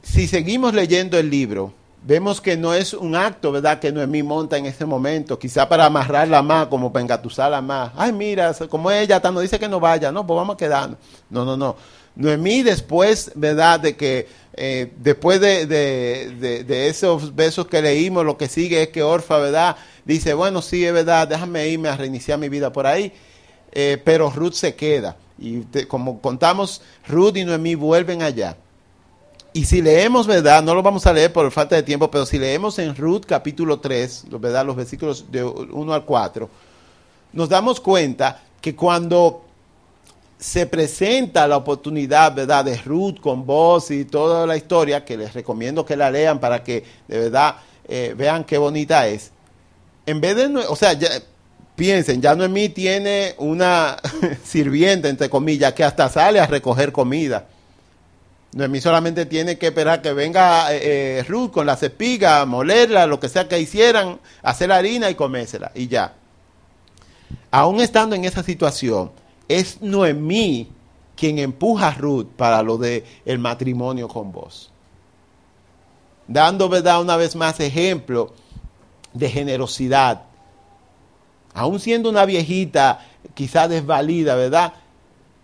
Si 0.03 0.29
seguimos 0.29 0.73
leyendo 0.73 1.19
el 1.19 1.29
libro, 1.29 1.75
vemos 2.05 2.41
que 2.41 2.57
no 2.57 2.75
es 2.75 2.95
un 2.95 3.17
acto, 3.17 3.51
¿verdad?, 3.51 3.81
que 3.81 3.91
Noemí 3.91 4.23
monta 4.23 4.57
en 4.57 4.67
ese 4.67 4.87
momento, 4.87 5.37
quizá 5.37 5.69
para 5.69 5.87
amarrarla 5.87 6.43
más, 6.43 6.69
como 6.69 6.93
para 6.93 7.03
engatusarla 7.03 7.61
más. 7.61 7.91
Ay, 7.97 8.13
mira, 8.13 8.55
como 8.69 8.89
ella 8.89 9.21
no 9.33 9.41
dice 9.41 9.59
que 9.59 9.69
no 9.69 9.81
vaya, 9.81 10.13
no, 10.13 10.25
pues 10.25 10.37
vamos 10.37 10.57
quedando. 10.57 10.97
No, 11.29 11.45
no, 11.45 11.57
no. 11.57 11.75
Noemí 12.15 12.63
después, 12.63 13.33
¿verdad?, 13.35 13.81
de 13.81 13.97
que 13.97 14.29
eh, 14.55 14.93
después 14.99 15.41
de, 15.41 15.67
de, 15.67 16.89
esos 16.89 17.35
besos 17.35 17.67
que 17.67 17.81
leímos, 17.81 18.25
lo 18.25 18.37
que 18.37 18.49
sigue 18.49 18.83
es 18.83 18.89
que 18.91 19.03
Orfa, 19.03 19.39
¿verdad?, 19.39 19.77
dice, 20.05 20.35
bueno, 20.35 20.61
sí, 20.61 20.85
es 20.85 20.93
verdad, 20.93 21.27
déjame 21.29 21.69
irme 21.69 21.89
a 21.89 21.97
reiniciar 21.97 22.39
mi 22.39 22.49
vida 22.49 22.73
por 22.73 22.87
ahí, 22.87 23.13
eh, 23.73 24.01
pero 24.05 24.31
Ruth 24.31 24.53
se 24.53 24.75
queda. 24.75 25.17
Y 25.39 25.63
como 25.87 26.21
contamos, 26.21 26.83
Ruth 27.09 27.37
y 27.37 27.45
Noemí 27.45 27.75
vuelven 27.75 28.23
allá. 28.23 28.57
Y 29.55 29.65
si 29.65 29.83
leemos, 29.83 30.27
¿verdad? 30.27 30.63
No 30.63 30.75
lo 30.75 30.83
vamos 30.83 31.07
a 31.07 31.13
leer 31.13 31.33
por 31.33 31.51
falta 31.51 31.77
de 31.77 31.83
tiempo, 31.83 32.11
pero 32.11 32.25
si 32.25 32.39
leemos 32.39 32.79
en 32.79 32.97
Ruth 32.97 33.25
capítulo 33.27 33.81
3, 33.81 34.27
¿verdad? 34.39 34.65
Los 34.65 34.77
versículos 34.77 35.31
de 35.31 35.45
1 35.45 35.93
al 35.93 36.05
4, 36.05 36.49
nos 37.33 37.49
damos 37.49 37.81
cuenta 37.81 38.43
que 38.61 38.75
cuando 38.75 39.45
se 40.43 40.67
presenta 40.67 41.47
la 41.47 41.57
oportunidad, 41.57 42.35
¿verdad? 42.35 42.65
De 42.65 42.77
Ruth 42.77 43.21
con 43.21 43.47
voz 43.47 43.93
y 43.93 44.05
toda 44.05 44.47
la 44.47 44.57
historia, 44.57 45.05
que 45.05 45.17
les 45.17 45.33
recomiendo 45.33 45.87
que 45.87 45.97
la 45.97 46.11
lean 46.11 46.41
para 46.41 46.65
que 46.65 46.85
de 47.07 47.19
verdad 47.19 47.57
eh, 47.87 48.15
vean 48.17 48.43
qué 48.43 48.59
bonita 48.59 49.07
es. 49.07 49.31
En 50.05 50.21
vez 50.21 50.35
de, 50.35 50.47
o 50.47 50.75
sea, 50.75 50.95
ya, 50.95 51.09
piensen, 51.77 52.21
ya 52.21 52.35
Noemí 52.35 52.71
tiene 52.71 53.37
una 53.39 53.97
sirvienta, 54.45 55.09
entre 55.09 55.31
comillas, 55.31 55.73
que 55.75 55.85
hasta 55.85 56.09
sale 56.09 56.41
a 56.41 56.47
recoger 56.47 56.91
comida 56.91 57.47
Noemí 58.55 58.83
solamente 58.83 59.25
tiene 59.25 59.57
que 59.57 59.69
esperar 59.69 60.03
que 60.03 60.13
venga 60.13 60.75
eh, 60.75 61.19
eh, 61.19 61.25
Ruth 61.27 61.53
con 61.53 61.67
la 61.67 61.77
cepiga, 61.77 62.45
molerla, 62.45 63.07
lo 63.07 63.19
que 63.19 63.31
sea 63.31 63.49
que 63.49 63.59
hicieran, 63.59 64.21
hacer 64.43 64.71
harina 64.71 65.09
y 65.09 65.15
comérsela, 65.15 65.73
y 65.75 65.89
ya. 65.89 66.15
Aún 67.51 67.81
estando 67.81 68.15
en 68.15 68.27
esa 68.27 68.43
situación, 68.43 69.11
es 69.49 69.81
Noemí 69.83 70.69
quien 71.17 71.39
empuja 71.39 71.89
a 71.89 71.95
Ruth 71.95 72.27
para 72.37 72.63
lo 72.63 72.79
de 72.79 73.05
el 73.25 73.39
matrimonio 73.39 74.09
con 74.09 74.33
vos. 74.33 74.71
Dando, 76.27 76.69
¿verdad? 76.69 77.01
Una 77.01 77.17
vez 77.17 77.37
más 77.37 77.61
ejemplo 77.61 78.33
de 79.13 79.29
generosidad. 79.29 80.23
Aún 81.55 81.81
siendo 81.81 82.09
una 82.09 82.25
viejita, 82.25 83.07
quizá 83.35 83.69
desvalida, 83.69 84.35
¿verdad? 84.35 84.73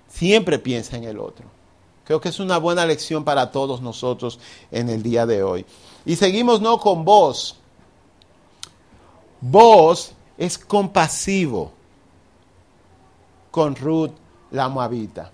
Siempre 0.08 0.58
piensa 0.58 0.96
en 0.96 1.04
el 1.04 1.18
otro. 1.18 1.44
Creo 2.04 2.20
que 2.20 2.30
es 2.30 2.40
una 2.40 2.56
buena 2.56 2.86
lección 2.86 3.22
para 3.22 3.50
todos 3.52 3.82
nosotros 3.82 4.40
en 4.70 4.88
el 4.88 5.02
día 5.02 5.26
de 5.26 5.42
hoy. 5.42 5.66
Y 6.06 6.16
seguimos 6.16 6.62
no 6.62 6.80
con 6.80 7.04
vos. 7.04 7.56
Vos 9.42 10.12
es 10.38 10.56
compasivo 10.56 11.72
con 13.58 13.74
Ruth 13.74 14.12
la 14.52 14.68
Moabita. 14.68 15.32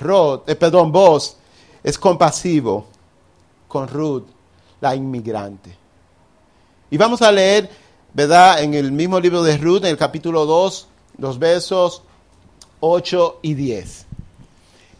Ruth, 0.00 0.42
eh, 0.46 0.54
perdón, 0.54 0.92
vos 0.92 1.38
es 1.82 1.98
compasivo 1.98 2.88
con 3.66 3.88
Ruth 3.88 4.26
la 4.82 4.94
inmigrante. 4.94 5.74
Y 6.90 6.98
vamos 6.98 7.22
a 7.22 7.32
leer, 7.32 7.70
¿verdad? 8.12 8.62
En 8.62 8.74
el 8.74 8.92
mismo 8.92 9.18
libro 9.18 9.42
de 9.42 9.56
Ruth, 9.56 9.84
en 9.84 9.92
el 9.92 9.96
capítulo 9.96 10.44
2, 10.44 10.86
los 11.16 11.38
versos 11.38 12.02
8 12.80 13.38
y 13.40 13.54
10. 13.54 14.04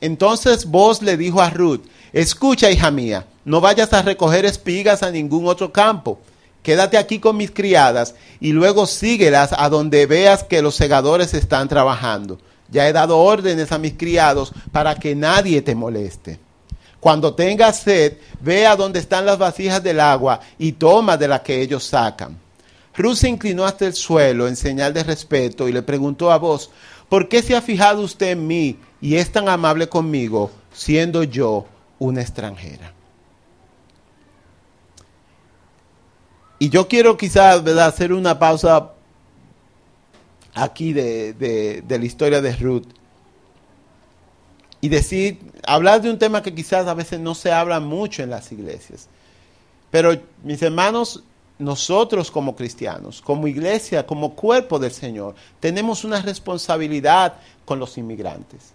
Entonces 0.01 0.65
vos 0.65 1.03
le 1.03 1.19
dijo 1.19 1.43
a 1.43 1.51
Ruth, 1.51 1.83
escucha 2.15 2.71
hija 2.71 2.91
mía, 2.91 3.27
no 3.45 3.61
vayas 3.61 3.93
a 3.93 4.01
recoger 4.01 4.47
espigas 4.47 5.03
a 5.03 5.11
ningún 5.11 5.47
otro 5.47 5.71
campo, 5.71 6.19
quédate 6.63 6.99
aquí 6.99 7.19
con 7.19 7.37
mis 7.37 7.51
criadas 7.51 8.15
y 8.41 8.53
luego 8.53 8.87
síguelas 8.87 9.51
a 9.57 9.69
donde 9.69 10.07
veas 10.07 10.45
que 10.45 10.63
los 10.63 10.75
segadores 10.75 11.35
están 11.35 11.69
trabajando. 11.69 12.39
Ya 12.71 12.89
he 12.89 12.93
dado 12.93 13.19
órdenes 13.19 13.73
a 13.73 13.79
mis 13.79 13.95
criados 13.95 14.53
para 14.73 14.95
que 14.97 15.15
nadie 15.15 15.63
te 15.63 15.75
moleste. 15.75 16.39
Cuando 17.01 17.35
tengas 17.35 17.81
sed, 17.81 18.15
ve 18.41 18.67
a 18.67 18.77
donde 18.77 18.99
están 18.99 19.25
las 19.25 19.39
vasijas 19.39 19.83
del 19.83 20.01
agua 20.01 20.41
y 20.59 20.73
toma 20.73 21.17
de 21.17 21.29
la 21.29 21.43
que 21.43 21.61
ellos 21.61 21.85
sacan. 21.85 22.39
Ruth 22.97 23.17
se 23.17 23.29
inclinó 23.29 23.65
hasta 23.65 23.87
el 23.87 23.95
suelo 23.95 24.49
en 24.49 24.57
señal 24.57 24.93
de 24.93 25.05
respeto 25.05 25.69
y 25.69 25.73
le 25.73 25.83
preguntó 25.83 26.33
a 26.33 26.39
vos, 26.39 26.71
¿Por 27.09 27.29
qué 27.29 27.43
se 27.43 27.57
ha 27.57 27.63
fijado 27.63 28.03
usted 28.03 28.33
en 28.33 28.47
mí 28.47 28.77
y 29.01 29.15
es 29.15 29.33
tan 29.33 29.49
amable 29.49 29.89
conmigo, 29.89 30.51
siendo 30.73 31.23
yo 31.23 31.65
una 31.99 32.21
extranjera? 32.21 32.93
Y 36.59 36.71
yo 36.71 36.89
quiero 36.89 37.17
quizás 37.17 37.65
hacer 37.67 38.13
una 38.13 38.39
pausa 38.39 38.93
aquí 40.55 40.93
de, 40.93 41.33
de, 41.33 41.99
la 41.99 42.05
historia 42.05 42.41
de 42.41 42.55
Ruth 42.57 42.87
y 44.81 44.89
decir, 44.89 45.39
hablar 45.67 46.03
de 46.03 46.11
un 46.11 46.19
tema 46.19 46.43
que 46.43 46.55
quizás 46.55 46.87
a 46.87 46.95
veces 46.95 47.21
no 47.21 47.35
se 47.35 47.53
habla 47.53 47.81
mucho 47.81 48.23
en 48.23 48.31
las 48.31 48.51
iglesias. 48.53 49.09
Pero 49.91 50.21
mis 50.43 50.61
hermanos, 50.63 51.23
nosotros 51.59 52.31
como 52.31 52.55
cristianos, 52.55 53.21
como 53.21 53.49
iglesia, 53.49 54.07
como 54.07 54.35
cuerpo 54.35 54.79
del 54.79 54.93
Señor, 54.93 55.35
tenemos 55.61 56.05
una 56.05 56.21
responsabilidad 56.21 57.35
con 57.65 57.79
los 57.79 57.99
inmigrantes. 57.99 58.73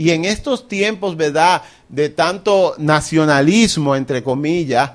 Y 0.00 0.12
en 0.12 0.24
estos 0.24 0.66
tiempos, 0.66 1.14
¿verdad?, 1.14 1.60
de 1.90 2.08
tanto 2.08 2.74
nacionalismo, 2.78 3.94
entre 3.94 4.22
comillas, 4.22 4.92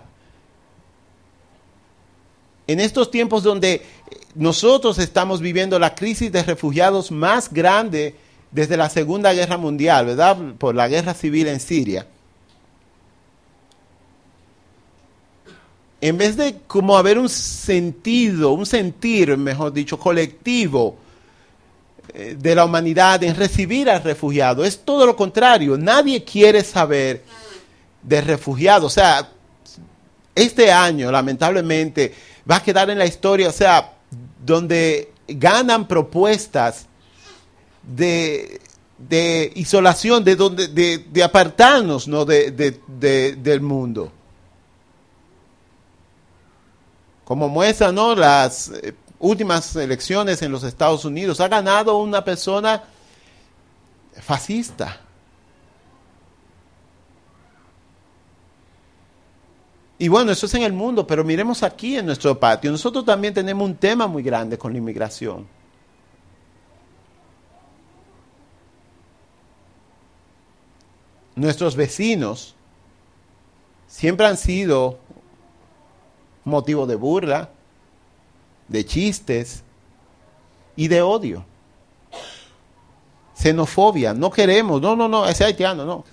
en 2.65 2.79
estos 2.79 3.11
tiempos 3.11 3.43
donde 3.43 3.83
nosotros 4.33 4.97
estamos 4.97 5.41
viviendo 5.41 5.77
la 5.77 5.93
crisis 5.93 6.31
de 6.31 6.41
refugiados 6.41 7.11
más 7.11 7.53
grande 7.53 8.15
desde 8.49 8.77
la 8.77 8.89
Segunda 8.89 9.31
Guerra 9.31 9.57
Mundial, 9.57 10.07
¿verdad? 10.07 10.37
Por 10.57 10.73
la 10.73 10.87
guerra 10.87 11.13
civil 11.13 11.49
en 11.49 11.59
Siria. 11.59 12.07
En 16.01 16.17
vez 16.17 16.35
de 16.35 16.61
como 16.65 16.97
haber 16.97 17.19
un 17.19 17.29
sentido, 17.29 18.53
un 18.53 18.65
sentir, 18.65 19.37
mejor 19.37 19.71
dicho, 19.71 19.99
colectivo 19.99 20.97
de 22.13 22.55
la 22.55 22.65
humanidad 22.65 23.23
en 23.23 23.35
recibir 23.35 23.89
al 23.89 24.03
refugiado, 24.03 24.63
es 24.63 24.79
todo 24.79 25.05
lo 25.05 25.15
contrario. 25.15 25.77
Nadie 25.77 26.23
quiere 26.23 26.63
saber 26.63 27.23
de 28.01 28.21
refugiados. 28.21 28.85
O 28.85 28.93
sea, 28.93 29.29
este 30.33 30.71
año, 30.71 31.11
lamentablemente, 31.11 32.13
va 32.49 32.57
a 32.57 32.63
quedar 32.63 32.89
en 32.89 32.99
la 32.99 33.05
historia, 33.05 33.49
o 33.49 33.53
sea, 33.53 33.93
donde 34.45 35.11
ganan 35.27 35.87
propuestas 35.87 36.85
de, 37.81 38.59
isolación, 39.55 40.23
de, 40.23 40.35
donde, 40.35 40.67
de, 40.67 41.23
apartarnos 41.23 42.07
¿no? 42.07 42.25
del 42.25 43.61
mundo. 43.61 44.11
Como 47.23 47.49
muestra 47.49 47.91
¿no? 47.91 48.13
las 48.13 48.69
eh, 48.69 48.93
últimas 49.19 49.75
elecciones 49.75 50.41
en 50.41 50.51
los 50.51 50.63
Estados 50.63 51.05
Unidos, 51.05 51.39
ha 51.39 51.47
ganado 51.47 51.97
una 51.97 52.23
persona 52.23 52.83
fascista. 54.21 55.01
Y 59.97 60.07
bueno, 60.09 60.31
eso 60.31 60.45
es 60.45 60.53
en 60.53 60.63
el 60.63 60.73
mundo, 60.73 61.07
pero 61.07 61.23
miremos 61.23 61.63
aquí 61.63 61.97
en 61.97 62.05
nuestro 62.05 62.37
patio. 62.37 62.69
Nosotros 62.69 63.05
también 63.05 63.33
tenemos 63.33 63.65
un 63.65 63.75
tema 63.75 64.07
muy 64.07 64.23
grande 64.23 64.57
con 64.57 64.73
la 64.73 64.77
inmigración. 64.77 65.47
nuestros 71.35 71.75
vecinos 71.75 72.55
siempre 73.87 74.25
han 74.25 74.37
sido 74.37 74.99
motivo 76.43 76.87
de 76.87 76.95
burla, 76.95 77.49
de 78.67 78.85
chistes 78.85 79.63
y 80.75 80.87
de 80.87 81.01
odio. 81.01 81.45
Xenofobia, 83.35 84.13
no 84.13 84.31
queremos, 84.31 84.81
no, 84.81 84.95
no, 84.95 85.07
no, 85.07 85.27
ese 85.27 85.43
haitiano, 85.43 85.85
no. 85.85 86.05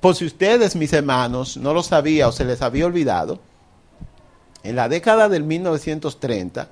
Por 0.00 0.14
si 0.14 0.26
ustedes, 0.26 0.76
mis 0.76 0.92
hermanos, 0.92 1.56
no 1.56 1.72
lo 1.72 1.82
sabían 1.82 2.28
o 2.28 2.32
se 2.32 2.44
les 2.44 2.62
había 2.62 2.86
olvidado, 2.86 3.40
en 4.62 4.76
la 4.76 4.88
década 4.88 5.28
del 5.28 5.42
1930, 5.42 6.70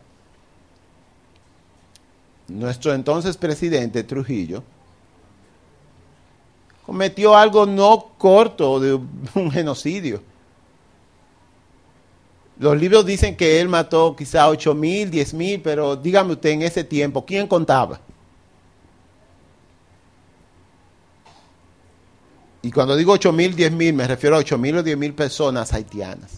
nuestro 2.49 2.95
entonces 2.95 3.37
presidente 3.37 4.05
Trujillo 4.05 4.63
cometió 6.85 7.37
algo 7.37 7.67
no 7.67 8.11
corto 8.19 8.79
de 8.81 8.95
un 9.35 9.51
genocidio. 9.51 10.23
Los 12.63 12.79
libros 12.79 13.05
dicen 13.05 13.37
que 13.37 13.61
él 13.61 13.69
mató 13.69 14.15
quizá 14.15 14.49
8 14.49 14.73
mil, 14.73 15.11
10 15.11 15.35
mil, 15.35 15.61
pero 15.61 15.97
dígame 15.97 16.35
usted 16.35 16.51
en 16.51 16.63
ese 16.63 16.85
tiempo, 16.85 17.27
¿quién 17.27 17.49
contaba? 17.49 17.99
Y 22.63 22.71
cuando 22.71 22.95
digo 22.95 23.15
8 23.15 23.33
mil, 23.33 23.57
10 23.57 23.73
mil, 23.73 23.93
me 23.95 24.07
refiero 24.07 24.37
a 24.37 24.39
8 24.39 24.59
mil 24.59 24.77
o 24.77 24.83
10 24.85 24.97
mil 24.97 25.13
personas 25.13 25.73
haitianas. 25.73 26.35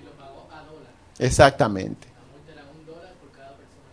Y 0.00 0.04
lo 0.06 0.12
pagó 0.12 0.48
a 0.50 0.62
dólar. 0.64 0.94
Exactamente. 1.18 2.08
La 2.56 2.62
un 2.62 2.86
dólar 2.86 3.12
por 3.20 3.30
cada 3.30 3.50
persona. 3.50 3.84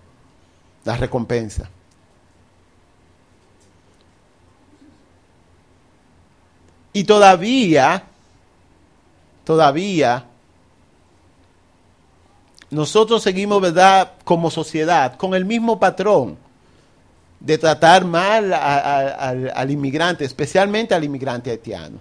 La 0.85 0.95
recompensa. 0.95 1.69
Y 6.93 7.03
todavía, 7.03 8.03
todavía, 9.43 10.27
nosotros 12.69 13.23
seguimos, 13.23 13.61
¿verdad?, 13.61 14.13
como 14.23 14.51
sociedad, 14.51 15.15
con 15.15 15.33
el 15.33 15.45
mismo 15.45 15.79
patrón 15.79 16.37
de 17.39 17.57
tratar 17.57 18.03
mal 18.03 18.51
al, 18.53 19.71
inmigrante, 19.71 20.25
especialmente 20.25 20.93
al 20.93 21.03
inmigrante 21.03 21.51
haitiano. 21.51 21.99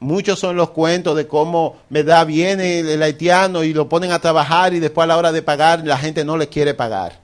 Muchos 0.00 0.38
son 0.38 0.56
los 0.56 0.70
cuentos 0.70 1.16
de 1.16 1.26
cómo, 1.26 1.76
¿verdad?, 1.88 2.26
viene 2.26 2.80
el 2.80 3.02
haitiano 3.02 3.64
y 3.64 3.72
lo 3.72 3.88
ponen 3.88 4.12
a 4.12 4.18
trabajar 4.18 4.74
y 4.74 4.80
después 4.80 5.04
a 5.04 5.08
la 5.08 5.16
hora 5.16 5.32
de 5.32 5.42
pagar 5.42 5.84
la 5.86 5.96
gente 5.96 6.24
no 6.24 6.36
le 6.36 6.48
quiere 6.48 6.74
pagar. 6.74 7.18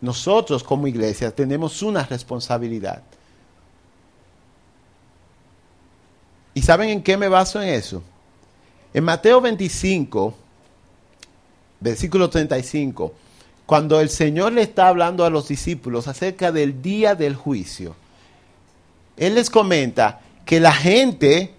Nosotros 0.00 0.62
como 0.64 0.86
iglesia 0.86 1.34
tenemos 1.34 1.82
una 1.82 2.04
responsabilidad. 2.04 3.02
¿Y 6.56 6.62
saben 6.62 6.88
en 6.88 7.02
qué 7.02 7.18
me 7.18 7.28
baso 7.28 7.60
en 7.60 7.68
eso? 7.68 8.02
En 8.94 9.04
Mateo 9.04 9.42
25, 9.42 10.34
versículo 11.80 12.30
35, 12.30 13.12
cuando 13.66 14.00
el 14.00 14.08
Señor 14.08 14.54
le 14.54 14.62
está 14.62 14.88
hablando 14.88 15.26
a 15.26 15.28
los 15.28 15.48
discípulos 15.48 16.08
acerca 16.08 16.52
del 16.52 16.80
día 16.80 17.14
del 17.14 17.36
juicio, 17.36 17.94
Él 19.18 19.34
les 19.34 19.50
comenta 19.50 20.20
que 20.46 20.58
la 20.58 20.72
gente 20.72 21.52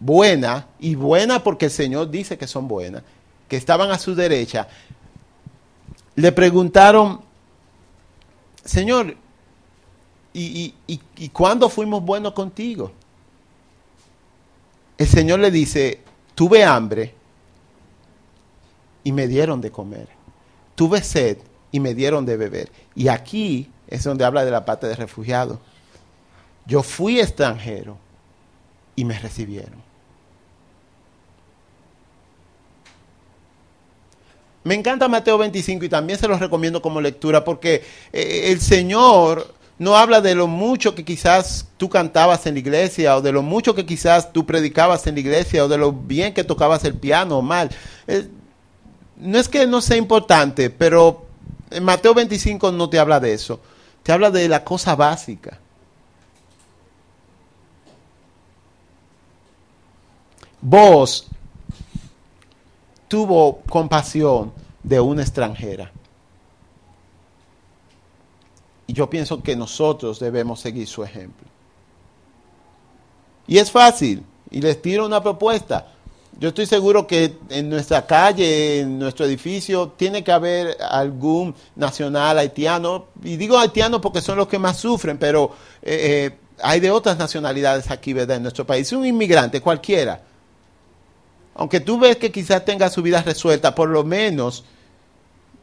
buena, 0.00 0.66
y 0.80 0.96
buena 0.96 1.44
porque 1.44 1.66
el 1.66 1.70
Señor 1.70 2.10
dice 2.10 2.36
que 2.36 2.48
son 2.48 2.66
buenas, 2.66 3.04
que 3.46 3.56
estaban 3.56 3.92
a 3.92 4.00
su 4.00 4.16
derecha, 4.16 4.66
le 6.16 6.32
preguntaron, 6.32 7.20
Señor, 8.64 9.14
¿y, 10.34 10.74
y, 10.88 11.28
cuándo 11.28 11.68
fuimos 11.68 12.02
buenos 12.02 12.32
contigo? 12.32 12.94
El 15.00 15.08
Señor 15.08 15.40
le 15.40 15.50
dice, 15.50 15.98
tuve 16.34 16.62
hambre 16.62 17.14
y 19.02 19.12
me 19.12 19.28
dieron 19.28 19.62
de 19.62 19.70
comer. 19.70 20.08
Tuve 20.74 21.02
sed 21.02 21.38
y 21.72 21.80
me 21.80 21.94
dieron 21.94 22.26
de 22.26 22.36
beber. 22.36 22.70
Y 22.94 23.08
aquí 23.08 23.70
es 23.88 24.04
donde 24.04 24.26
habla 24.26 24.44
de 24.44 24.50
la 24.50 24.66
parte 24.66 24.86
de 24.86 24.94
refugiado. 24.94 25.58
Yo 26.66 26.82
fui 26.82 27.18
extranjero 27.18 27.96
y 28.94 29.06
me 29.06 29.18
recibieron. 29.18 29.82
Me 34.64 34.74
encanta 34.74 35.08
Mateo 35.08 35.38
25 35.38 35.86
y 35.86 35.88
también 35.88 36.18
se 36.18 36.28
los 36.28 36.40
recomiendo 36.40 36.82
como 36.82 37.00
lectura 37.00 37.42
porque 37.42 37.82
eh, 38.12 38.52
el 38.52 38.60
Señor 38.60 39.54
no 39.80 39.96
habla 39.96 40.20
de 40.20 40.34
lo 40.34 40.46
mucho 40.46 40.94
que 40.94 41.06
quizás 41.06 41.66
tú 41.78 41.88
cantabas 41.88 42.44
en 42.44 42.52
la 42.52 42.60
iglesia 42.60 43.16
o 43.16 43.22
de 43.22 43.32
lo 43.32 43.40
mucho 43.40 43.74
que 43.74 43.86
quizás 43.86 44.30
tú 44.30 44.44
predicabas 44.44 45.06
en 45.06 45.14
la 45.14 45.20
iglesia 45.20 45.64
o 45.64 45.68
de 45.68 45.78
lo 45.78 45.90
bien 45.90 46.34
que 46.34 46.44
tocabas 46.44 46.84
el 46.84 46.92
piano 46.92 47.38
o 47.38 47.42
mal. 47.42 47.70
Eh, 48.06 48.28
no 49.16 49.38
es 49.38 49.48
que 49.48 49.66
no 49.66 49.80
sea 49.80 49.96
importante, 49.96 50.68
pero 50.68 51.24
en 51.70 51.82
Mateo 51.82 52.12
25 52.12 52.70
no 52.72 52.90
te 52.90 52.98
habla 52.98 53.20
de 53.20 53.32
eso. 53.32 53.58
Te 54.02 54.12
habla 54.12 54.30
de 54.30 54.50
la 54.50 54.64
cosa 54.64 54.94
básica. 54.94 55.58
Vos 60.60 61.26
tuvo 63.08 63.62
compasión 63.62 64.52
de 64.82 65.00
una 65.00 65.22
extranjera. 65.22 65.90
Y 68.90 68.92
yo 68.92 69.08
pienso 69.08 69.40
que 69.40 69.54
nosotros 69.54 70.18
debemos 70.18 70.58
seguir 70.58 70.84
su 70.88 71.04
ejemplo. 71.04 71.46
Y 73.46 73.58
es 73.58 73.70
fácil. 73.70 74.24
Y 74.50 74.60
les 74.60 74.82
tiro 74.82 75.06
una 75.06 75.22
propuesta. 75.22 75.92
Yo 76.40 76.48
estoy 76.48 76.66
seguro 76.66 77.06
que 77.06 77.36
en 77.50 77.70
nuestra 77.70 78.04
calle, 78.04 78.80
en 78.80 78.98
nuestro 78.98 79.26
edificio, 79.26 79.90
tiene 79.96 80.24
que 80.24 80.32
haber 80.32 80.76
algún 80.80 81.54
nacional 81.76 82.36
haitiano. 82.36 83.06
Y 83.22 83.36
digo 83.36 83.56
haitiano 83.56 84.00
porque 84.00 84.20
son 84.20 84.36
los 84.36 84.48
que 84.48 84.58
más 84.58 84.78
sufren, 84.78 85.18
pero 85.18 85.52
eh, 85.82 86.32
eh, 86.32 86.38
hay 86.60 86.80
de 86.80 86.90
otras 86.90 87.16
nacionalidades 87.16 87.92
aquí, 87.92 88.12
¿verdad? 88.12 88.38
En 88.38 88.42
nuestro 88.42 88.66
país. 88.66 88.92
Un 88.92 89.06
inmigrante, 89.06 89.60
cualquiera. 89.60 90.20
Aunque 91.54 91.78
tú 91.78 91.96
ves 91.96 92.16
que 92.16 92.32
quizás 92.32 92.64
tenga 92.64 92.90
su 92.90 93.02
vida 93.02 93.22
resuelta, 93.22 93.72
por 93.72 93.88
lo 93.88 94.02
menos 94.02 94.64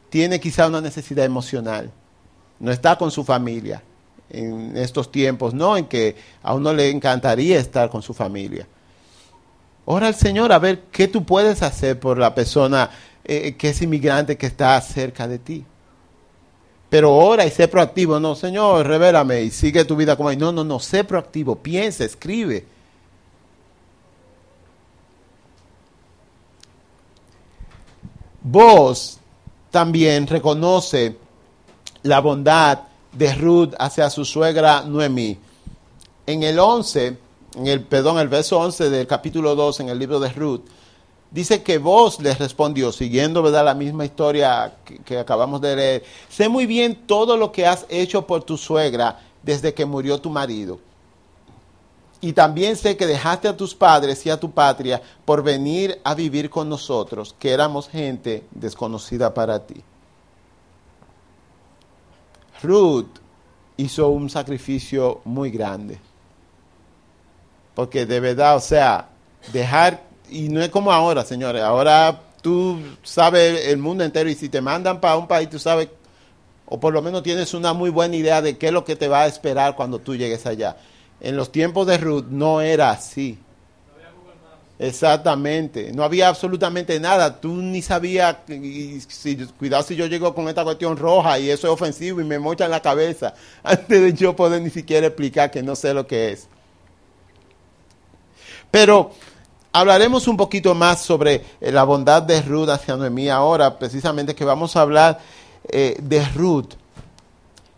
tiene 0.08 0.40
quizás 0.40 0.70
una 0.70 0.80
necesidad 0.80 1.26
emocional. 1.26 1.92
No 2.60 2.72
está 2.72 2.96
con 2.96 3.10
su 3.10 3.24
familia 3.24 3.82
en 4.30 4.76
estos 4.76 5.10
tiempos, 5.10 5.54
no 5.54 5.76
en 5.76 5.86
que 5.86 6.16
a 6.42 6.54
uno 6.54 6.72
le 6.72 6.90
encantaría 6.90 7.58
estar 7.58 7.88
con 7.88 8.02
su 8.02 8.12
familia. 8.12 8.66
Ora 9.84 10.08
al 10.08 10.14
Señor 10.14 10.52
a 10.52 10.58
ver 10.58 10.82
qué 10.92 11.08
tú 11.08 11.24
puedes 11.24 11.62
hacer 11.62 11.98
por 11.98 12.18
la 12.18 12.34
persona 12.34 12.90
eh, 13.24 13.56
que 13.56 13.70
es 13.70 13.82
inmigrante 13.82 14.36
que 14.36 14.46
está 14.46 14.78
cerca 14.80 15.26
de 15.26 15.38
ti. 15.38 15.64
Pero 16.90 17.14
ora 17.14 17.44
y 17.46 17.50
sé 17.50 17.68
proactivo. 17.68 18.18
No, 18.18 18.34
Señor, 18.34 18.86
revélame 18.86 19.42
y 19.42 19.50
sigue 19.50 19.84
tu 19.84 19.96
vida 19.96 20.16
como 20.16 20.30
hay. 20.30 20.36
No, 20.36 20.52
no, 20.52 20.64
no, 20.64 20.80
sé 20.80 21.04
proactivo. 21.04 21.56
Piensa, 21.56 22.04
escribe. 22.04 22.64
Vos 28.42 29.18
también 29.70 30.26
reconoce 30.26 31.16
la 32.02 32.20
bondad 32.20 32.80
de 33.12 33.34
Ruth 33.34 33.74
hacia 33.78 34.10
su 34.10 34.24
suegra 34.24 34.82
Noemí. 34.82 35.38
En 36.26 36.42
el 36.42 36.58
11, 36.58 37.16
en 37.56 37.66
el, 37.66 37.82
perdón, 37.82 38.18
el 38.18 38.28
verso 38.28 38.58
11 38.58 38.90
del 38.90 39.06
capítulo 39.06 39.54
2 39.54 39.80
en 39.80 39.88
el 39.88 39.98
libro 39.98 40.20
de 40.20 40.28
Ruth, 40.30 40.62
dice 41.30 41.62
que 41.62 41.78
vos 41.78 42.20
les 42.20 42.38
respondió, 42.38 42.92
siguiendo 42.92 43.42
la 43.42 43.74
misma 43.74 44.04
historia 44.04 44.76
que, 44.84 44.98
que 44.98 45.18
acabamos 45.18 45.60
de 45.60 45.76
leer, 45.76 46.04
sé 46.28 46.48
muy 46.48 46.66
bien 46.66 47.06
todo 47.06 47.36
lo 47.36 47.52
que 47.52 47.66
has 47.66 47.86
hecho 47.88 48.26
por 48.26 48.44
tu 48.44 48.56
suegra 48.56 49.20
desde 49.42 49.74
que 49.74 49.86
murió 49.86 50.20
tu 50.20 50.30
marido. 50.30 50.78
Y 52.20 52.32
también 52.32 52.76
sé 52.76 52.96
que 52.96 53.06
dejaste 53.06 53.46
a 53.46 53.56
tus 53.56 53.74
padres 53.74 54.26
y 54.26 54.30
a 54.30 54.40
tu 54.40 54.50
patria 54.50 55.00
por 55.24 55.42
venir 55.42 56.00
a 56.02 56.14
vivir 56.14 56.50
con 56.50 56.68
nosotros, 56.68 57.34
que 57.38 57.52
éramos 57.52 57.88
gente 57.88 58.44
desconocida 58.50 59.32
para 59.32 59.64
ti. 59.64 59.84
Ruth 62.62 63.18
hizo 63.76 64.08
un 64.08 64.28
sacrificio 64.28 65.20
muy 65.24 65.50
grande. 65.50 65.98
Porque 67.74 68.06
de 68.06 68.20
verdad, 68.20 68.56
o 68.56 68.60
sea, 68.60 69.08
dejar, 69.52 70.02
y 70.28 70.48
no 70.48 70.60
es 70.60 70.68
como 70.68 70.92
ahora, 70.92 71.24
señores, 71.24 71.62
ahora 71.62 72.20
tú 72.42 72.78
sabes 73.02 73.66
el 73.66 73.78
mundo 73.78 74.04
entero 74.04 74.28
y 74.28 74.34
si 74.34 74.48
te 74.48 74.60
mandan 74.60 75.00
para 75.00 75.16
un 75.16 75.28
país, 75.28 75.48
tú 75.48 75.58
sabes, 75.58 75.88
o 76.66 76.80
por 76.80 76.92
lo 76.92 77.02
menos 77.02 77.22
tienes 77.22 77.54
una 77.54 77.72
muy 77.72 77.90
buena 77.90 78.16
idea 78.16 78.42
de 78.42 78.58
qué 78.58 78.66
es 78.68 78.72
lo 78.72 78.84
que 78.84 78.96
te 78.96 79.08
va 79.08 79.22
a 79.22 79.26
esperar 79.26 79.76
cuando 79.76 80.00
tú 80.00 80.16
llegues 80.16 80.44
allá. 80.46 80.76
En 81.20 81.36
los 81.36 81.50
tiempos 81.50 81.86
de 81.86 81.98
Ruth 81.98 82.26
no 82.28 82.60
era 82.60 82.90
así. 82.90 83.38
Exactamente, 84.80 85.90
no 85.92 86.04
había 86.04 86.28
absolutamente 86.28 87.00
nada, 87.00 87.40
tú 87.40 87.52
ni 87.56 87.82
sabías, 87.82 88.36
si, 89.08 89.36
cuidado 89.58 89.82
si 89.82 89.96
yo 89.96 90.06
llego 90.06 90.32
con 90.36 90.48
esta 90.48 90.62
cuestión 90.62 90.96
roja 90.96 91.36
y 91.40 91.50
eso 91.50 91.66
es 91.66 91.72
ofensivo 91.72 92.20
y 92.20 92.24
me 92.24 92.38
mocha 92.38 92.66
en 92.66 92.70
la 92.70 92.80
cabeza, 92.80 93.34
antes 93.64 94.00
de 94.00 94.12
yo 94.12 94.36
poder 94.36 94.62
ni 94.62 94.70
siquiera 94.70 95.08
explicar 95.08 95.50
que 95.50 95.64
no 95.64 95.74
sé 95.74 95.92
lo 95.92 96.06
que 96.06 96.30
es. 96.30 96.46
Pero 98.70 99.10
hablaremos 99.72 100.28
un 100.28 100.36
poquito 100.36 100.76
más 100.76 101.02
sobre 101.02 101.44
eh, 101.60 101.72
la 101.72 101.82
bondad 101.82 102.22
de 102.22 102.40
Ruth 102.42 102.68
hacia 102.68 102.96
Noemí 102.96 103.28
ahora, 103.28 103.80
precisamente 103.80 104.36
que 104.36 104.44
vamos 104.44 104.76
a 104.76 104.82
hablar 104.82 105.18
eh, 105.68 105.96
de 106.00 106.24
Ruth. 106.28 106.74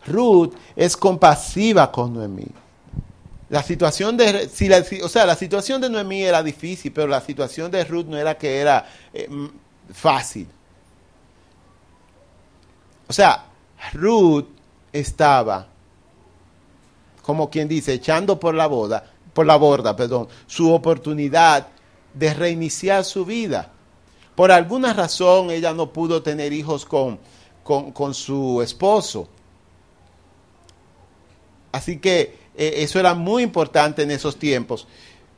Ruth 0.07 0.53
es 0.77 0.99
compasiva 0.99 1.91
con 1.91 2.13
Noemí. 2.13 2.60
La 3.51 3.63
situación 3.63 4.17
de, 4.17 4.49
si 4.49 4.69
la, 4.69 4.85
o 5.03 5.09
sea, 5.09 5.27
la 5.27 5.37
situación 5.37 5.81
de 5.81 5.91
Noemí 5.91 6.23
era 6.23 6.43
difícil, 6.43 6.93
pero 6.93 7.09
la 7.09 7.21
situación 7.21 7.71
de 7.71 7.85
Ruth 7.85 8.07
no 8.07 8.17
era 8.17 8.39
que 8.39 8.59
era 8.59 8.89
eh, 9.13 9.29
fácil. 9.93 10.47
O 13.09 13.13
sea, 13.13 13.45
Ruth 13.93 14.47
estaba 14.93 15.67
como 17.23 17.49
quien 17.49 17.69
dice, 17.69 17.93
echando 17.93 18.41
por 18.41 18.57
la 18.57 18.67
boda, 18.67 19.05
por 19.33 19.47
la 19.47 19.55
borda, 19.55 19.95
perdón, 19.95 20.27
su 20.49 20.73
oportunidad 20.73 21.69
de 22.13 22.35
reiniciar 22.35 23.05
su 23.05 23.25
vida. 23.25 23.71
Por 24.35 24.51
alguna 24.51 24.93
razón 24.93 25.51
ella 25.51 25.73
no 25.73 25.93
pudo 25.93 26.25
tener 26.25 26.53
hijos 26.53 26.85
con, 26.85 27.21
con, 27.63 27.93
con 27.93 28.15
su 28.15 28.61
esposo. 28.63 29.29
Así 31.71 32.01
que 32.01 32.37
eh, 32.61 32.83
eso 32.83 33.01
era 33.01 33.15
muy 33.15 33.43
importante 33.43 34.03
en 34.03 34.11
esos 34.11 34.39
tiempos. 34.39 34.87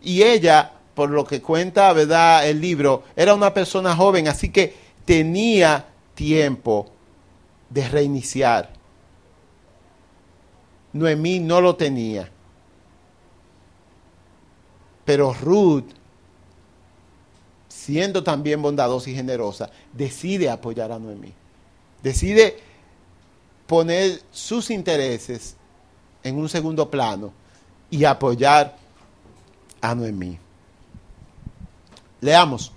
Y 0.02 0.24
ella, 0.24 0.72
por 0.92 1.08
lo 1.08 1.24
que 1.24 1.40
cuenta, 1.40 1.92
¿verdad? 1.92 2.48
El 2.48 2.60
libro, 2.60 3.04
era 3.14 3.32
una 3.32 3.54
persona 3.54 3.94
joven, 3.94 4.26
así 4.26 4.48
que 4.48 4.74
tenía 5.04 5.86
tiempo 6.16 6.90
de 7.70 7.88
reiniciar. 7.88 8.72
Noemí 10.92 11.38
no 11.38 11.60
lo 11.60 11.76
tenía. 11.76 12.28
Pero 15.04 15.32
Ruth, 15.32 15.90
siendo 17.68 18.24
también 18.24 18.60
bondadosa 18.60 19.10
y 19.10 19.14
generosa, 19.14 19.70
decide 19.92 20.50
apoyar 20.50 20.90
a 20.90 20.98
Noemí. 20.98 21.32
Decide 22.02 22.58
poner 23.68 24.20
sus 24.32 24.70
intereses 24.70 25.56
en 26.22 26.36
un 26.36 26.48
segundo 26.48 26.90
plano 26.90 27.32
y 27.90 28.04
apoyar 28.04 28.76
a 29.80 29.94
Noemí. 29.94 30.38
Leamos 32.20 32.72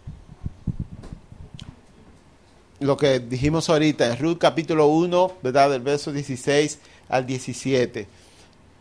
lo 2.79 2.97
que 2.97 3.19
dijimos 3.19 3.69
ahorita 3.69 4.07
en 4.07 4.19
Ruth 4.19 4.37
capítulo 4.37 4.87
1, 4.87 5.33
¿verdad? 5.41 5.69
Del 5.69 5.81
verso 5.81 6.11
16 6.11 6.79
al 7.09 7.25
17. 7.25 8.07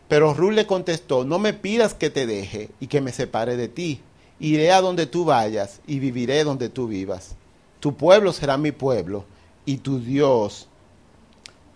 Pero 0.09 0.35
Ruth 0.35 0.53
le 0.53 0.67
contestó, 0.67 1.25
no 1.25 1.39
me 1.39 1.53
pidas 1.55 1.95
que 1.95 2.11
te 2.11 2.27
deje 2.27 2.71
y 2.81 2.89
que 2.89 3.01
me 3.01 3.13
separe 3.13 3.57
de 3.57 3.69
ti. 3.69 4.01
Iré 4.41 4.73
a 4.73 4.81
donde 4.81 5.07
tú 5.07 5.25
vayas 5.25 5.81
y 5.87 6.01
viviré 6.01 6.45
donde 6.45 6.69
tú 6.69 6.89
vivas. 6.89 7.37
Tu 7.81 7.95
pueblo 7.95 8.33
será 8.33 8.57
mi 8.57 8.73
pueblo 8.73 9.25
y 9.65 9.79
tu 9.79 10.01
Dios 10.01 10.69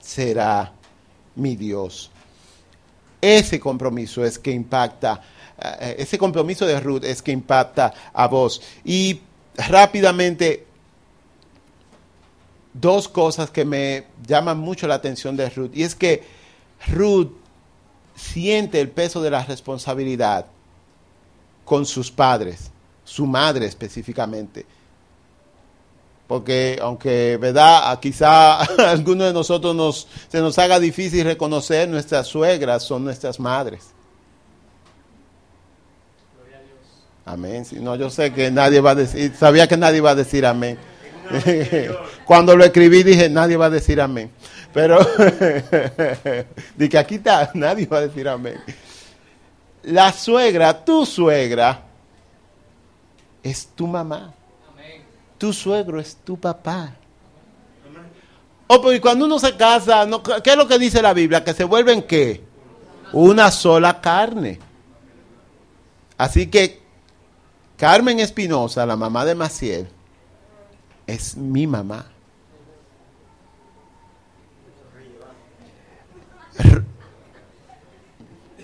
será 0.00 0.72
mi 1.36 1.56
Dios. 1.56 2.10
Ese 3.20 3.58
compromiso 3.58 4.24
es 4.24 4.38
que 4.38 4.50
impacta, 4.50 5.20
eh, 5.60 5.96
ese 5.98 6.18
compromiso 6.18 6.66
de 6.66 6.78
Ruth 6.80 7.04
es 7.04 7.22
que 7.22 7.32
impacta 7.32 7.92
a 8.12 8.26
vos. 8.28 8.62
Y 8.84 9.20
rápidamente, 9.56 10.66
dos 12.72 13.08
cosas 13.08 13.50
que 13.50 13.64
me 13.64 14.06
llaman 14.26 14.58
mucho 14.58 14.86
la 14.86 14.94
atención 14.94 15.36
de 15.36 15.50
Ruth. 15.50 15.72
Y 15.74 15.82
es 15.82 15.94
que 15.94 16.22
Ruth 16.88 17.32
siente 18.14 18.80
el 18.80 18.90
peso 18.90 19.22
de 19.22 19.30
la 19.30 19.44
responsabilidad 19.44 20.46
con 21.64 21.86
sus 21.86 22.10
padres, 22.10 22.70
su 23.04 23.26
madre 23.26 23.66
específicamente. 23.66 24.66
Porque 26.28 26.78
aunque, 26.80 27.38
¿verdad? 27.40 27.98
Quizá 27.98 28.60
a 28.62 28.90
algunos 28.90 29.26
de 29.26 29.32
nosotros 29.32 29.74
nos, 29.74 30.06
se 30.28 30.40
nos 30.40 30.56
haga 30.58 30.78
difícil 30.78 31.24
reconocer 31.24 31.88
nuestras 31.88 32.28
suegras 32.28 32.84
son 32.84 33.02
nuestras 33.02 33.40
madres. 33.40 33.94
Amén. 37.24 37.64
Si 37.64 37.76
no, 37.76 37.96
yo 37.96 38.08
sé 38.08 38.32
que 38.32 38.50
nadie 38.50 38.80
va 38.80 38.90
a 38.90 38.94
decir, 38.94 39.34
sabía 39.34 39.66
que 39.66 39.76
nadie 39.76 40.00
va 40.00 40.10
a 40.10 40.14
decir 40.14 40.46
amén. 40.46 40.78
Cuando 42.24 42.56
lo 42.56 42.64
escribí 42.64 43.02
dije, 43.02 43.28
nadie 43.28 43.56
va 43.56 43.66
a 43.66 43.70
decir 43.70 44.00
amén. 44.00 44.30
Pero, 44.72 44.98
de 46.76 46.88
que 46.88 46.98
aquí 46.98 47.16
está, 47.16 47.50
nadie 47.54 47.86
va 47.86 47.98
a 47.98 48.02
decir 48.02 48.28
amén. 48.28 48.58
La 49.82 50.12
suegra, 50.12 50.84
tu 50.84 51.04
suegra, 51.06 51.82
es 53.42 53.66
tu 53.74 53.86
mamá. 53.86 54.34
Tu 55.38 55.52
suegro 55.52 56.00
es 56.00 56.16
tu 56.16 56.38
papá. 56.38 56.92
Oh, 58.66 58.82
pues 58.82 59.00
cuando 59.00 59.24
uno 59.24 59.38
se 59.38 59.56
casa, 59.56 60.04
no, 60.04 60.22
¿qué 60.22 60.50
es 60.50 60.56
lo 60.56 60.68
que 60.68 60.78
dice 60.78 61.00
la 61.00 61.14
Biblia? 61.14 61.42
Que 61.42 61.54
se 61.54 61.64
vuelven 61.64 62.02
qué? 62.02 62.44
Una 63.12 63.50
sola 63.50 64.00
carne. 64.00 64.58
Así 66.18 66.48
que 66.48 66.82
Carmen 67.78 68.20
Espinosa, 68.20 68.84
la 68.84 68.96
mamá 68.96 69.24
de 69.24 69.34
Maciel, 69.36 69.88
es 71.06 71.36
mi 71.36 71.66
mamá. 71.66 72.06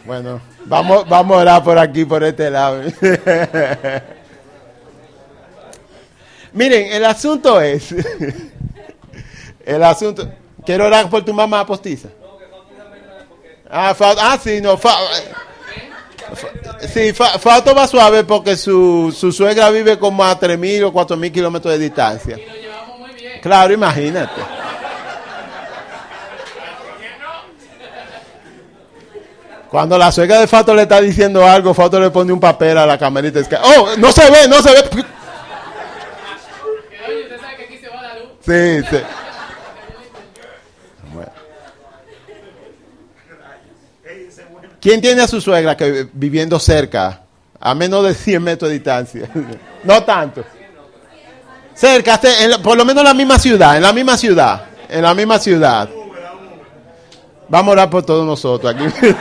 Bueno, 0.04 0.40
vamos, 0.66 1.08
vamos 1.08 1.36
a 1.36 1.40
orar 1.40 1.64
por 1.64 1.78
aquí, 1.78 2.04
por 2.04 2.22
este 2.24 2.50
lado. 2.50 2.82
Miren, 6.54 6.92
el 6.92 7.04
asunto 7.04 7.60
es, 7.60 7.94
el 9.66 9.82
asunto, 9.82 10.28
quiero 10.64 10.86
orar 10.86 11.10
por 11.10 11.24
tu 11.24 11.34
mamá 11.34 11.66
postiza. 11.66 12.08
Ah, 13.68 13.94
ah 14.00 14.38
sí, 14.42 14.60
no, 14.60 14.78
fa, 14.78 14.96
sí, 16.92 17.12
Fausto 17.12 17.74
va 17.74 17.86
suave 17.86 18.24
porque 18.24 18.56
su, 18.56 19.14
su 19.16 19.32
suegra 19.32 19.70
vive 19.70 19.98
como 19.98 20.24
a 20.24 20.38
3.000 20.38 20.84
o 20.84 20.92
4.000 20.92 21.32
kilómetros 21.32 21.72
de 21.74 21.78
distancia. 21.78 22.38
Y 22.38 22.46
lo 22.46 22.54
llevamos 22.54 22.98
muy 23.00 23.14
bien. 23.14 23.40
Claro, 23.40 23.72
imagínate. 23.72 24.40
Cuando 29.74 29.98
la 29.98 30.12
suegra 30.12 30.38
de 30.38 30.46
Fato 30.46 30.72
le 30.72 30.82
está 30.82 31.00
diciendo 31.00 31.44
algo, 31.44 31.74
Fato 31.74 31.98
le 31.98 32.10
pone 32.10 32.32
un 32.32 32.38
papel 32.38 32.78
a 32.78 32.86
la 32.86 32.96
camarita. 32.96 33.40
Oh, 33.60 33.88
no 33.98 34.12
se 34.12 34.30
ve, 34.30 34.46
no 34.46 34.62
se 34.62 34.70
ve. 34.70 34.84
Que, 34.88 34.98
oye, 37.08 37.22
usted 37.22 37.40
sabe 37.40 37.56
que 37.56 37.64
aquí 37.64 37.78
se 37.78 37.88
va 37.88 38.00
la 38.00 38.14
luz. 38.20 38.28
Sí. 38.46 38.84
¿Quién 44.80 45.00
tiene 45.00 45.22
a 45.22 45.26
su 45.26 45.40
suegra 45.40 45.74
que 45.74 46.06
viviendo 46.12 46.60
cerca, 46.60 47.22
a 47.58 47.74
menos 47.74 48.04
de 48.04 48.12
100 48.12 48.42
metros 48.42 48.68
de 48.68 48.74
distancia? 48.74 49.30
No 49.84 50.02
tanto. 50.02 50.42
Cerca, 51.74 52.18
por 52.62 52.74
lo 52.74 52.86
menos 52.86 53.02
en 53.02 53.08
la 53.08 53.12
misma 53.12 53.38
ciudad, 53.38 53.76
en 53.76 53.82
la 53.82 53.92
misma 53.92 54.16
ciudad, 54.16 54.64
en 54.88 55.02
la 55.02 55.12
misma 55.12 55.38
ciudad. 55.38 55.90
Vamos 57.48 57.68
a 57.68 57.72
orar 57.72 57.90
por 57.90 58.02
todos 58.02 58.24
nosotros 58.24 58.74
aquí. 58.74 58.84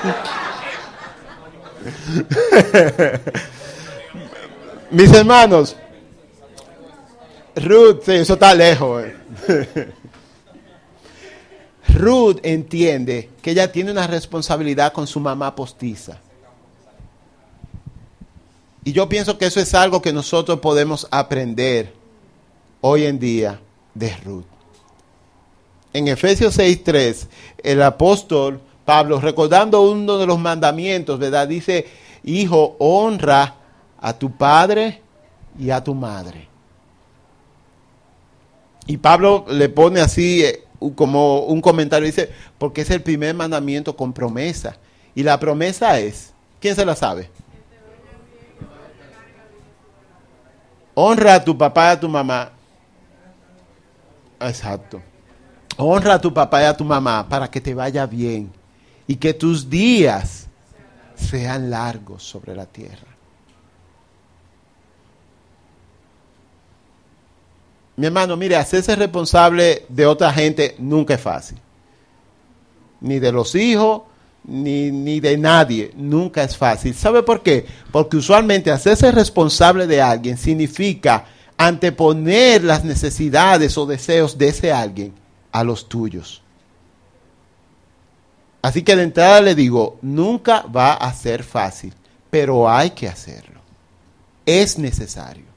Mis 4.92 5.12
hermanos, 5.12 5.76
Ruth, 7.56 8.10
eso 8.10 8.34
está 8.34 8.54
lejos. 8.54 9.04
eh. 9.04 9.94
Ruth 11.96 12.40
entiende 12.44 13.30
que 13.42 13.52
ella 13.52 13.72
tiene 13.72 13.92
una 13.92 14.08
responsabilidad 14.08 14.94
con 14.94 15.06
su 15.06 15.20
mamá 15.20 15.56
postiza. 15.56 16.20
Y 18.84 18.92
yo 18.92 19.08
pienso 19.08 19.38
que 19.38 19.46
eso 19.46 19.60
es 19.60 19.74
algo 19.74 20.02
que 20.02 20.12
nosotros 20.12 20.60
podemos 20.60 21.08
aprender 21.12 21.94
hoy 22.82 23.06
en 23.06 23.20
día 23.20 23.60
de 23.94 24.16
Ruth. 24.18 24.46
En 25.94 26.08
Efesios 26.08 26.58
6:3, 26.58 27.28
el 27.64 27.82
apóstol 27.82 28.60
Pablo, 28.84 29.22
recordando 29.22 29.82
uno 29.82 30.18
de 30.18 30.26
los 30.26 30.40
mandamientos, 30.40 31.18
¿verdad? 31.20 31.48
Dice, 31.48 31.88
hijo, 32.24 32.76
honra 32.80 33.56
a 34.02 34.14
tu 34.18 34.32
padre 34.36 35.02
y 35.58 35.70
a 35.70 35.82
tu 35.82 35.94
madre. 35.94 36.53
Y 38.86 38.98
Pablo 38.98 39.46
le 39.50 39.70
pone 39.70 40.02
así 40.02 40.44
eh, 40.44 40.64
como 40.96 41.42
un 41.46 41.62
comentario, 41.62 42.06
dice, 42.06 42.30
porque 42.58 42.82
es 42.82 42.90
el 42.90 43.02
primer 43.02 43.34
mandamiento 43.36 43.96
con 43.96 44.14
promesa. 44.14 44.78
Y 45.16 45.24
la 45.24 45.40
promesa 45.40 46.00
es, 46.00 46.34
¿quién 46.60 46.76
se 46.76 46.86
la 46.86 46.96
sabe? 46.96 47.30
Honra 50.96 51.36
a 51.36 51.44
tu 51.44 51.58
papá 51.58 51.90
y 51.90 51.92
a 51.92 52.00
tu 52.00 52.10
mamá. 52.10 52.52
Exacto. 54.40 55.02
Honra 55.78 56.16
a 56.16 56.22
tu 56.22 56.34
papá 56.34 56.62
y 56.62 56.66
a 56.66 56.78
tu 56.78 56.84
mamá 56.84 57.28
para 57.28 57.50
que 57.50 57.62
te 57.62 57.74
vaya 57.74 58.06
bien 58.06 58.52
y 59.08 59.16
que 59.16 59.34
tus 59.34 59.70
días 59.70 60.48
sean 61.16 61.70
largos 61.70 62.24
sobre 62.24 62.56
la 62.56 62.66
tierra. 62.66 63.13
Mi 67.96 68.08
hermano, 68.08 68.36
mire, 68.36 68.56
hacerse 68.56 68.96
responsable 68.96 69.86
de 69.90 70.06
otra 70.06 70.34
gente 70.34 70.76
nunca 70.80 71.14
es 71.14 71.22
fácil. 71.22 71.58
Ni 73.02 73.20
de 73.20 73.32
los 73.32 73.54
hijos, 73.56 74.04
ni, 74.44 74.92
ni 74.92 75.20
de 75.20 75.38
nadie. 75.38 75.92
Nunca 75.96 76.44
es 76.44 76.58
fácil. 76.58 76.96
¿Sabe 76.96 77.24
por 77.24 77.44
qué? 77.44 77.66
Porque 77.92 78.18
usualmente 78.18 78.72
hacerse 78.72 79.12
responsable 79.12 79.88
de 79.88 80.02
alguien 80.02 80.38
significa 80.38 81.26
anteponer 81.58 82.64
las 82.64 82.84
necesidades 82.84 83.78
o 83.78 83.86
deseos 83.86 84.38
de 84.38 84.48
ese 84.50 84.72
alguien 84.72 85.14
a 85.52 85.64
los 85.64 85.88
tuyos. 85.88 86.42
Así 88.62 88.82
que 88.82 88.96
de 88.96 89.04
entrada 89.04 89.42
le 89.42 89.56
digo, 89.56 90.00
nunca 90.02 90.62
va 90.62 90.94
a 90.94 91.14
ser 91.14 91.44
fácil, 91.44 91.94
pero 92.30 92.70
hay 92.70 92.92
que 92.92 93.08
hacerlo. 93.08 93.60
Es 94.46 94.80
necesario. 94.80 95.53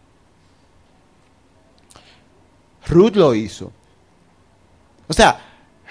Ruth 2.88 3.16
lo 3.16 3.34
hizo. 3.34 3.72
O 5.08 5.12
sea, 5.12 5.40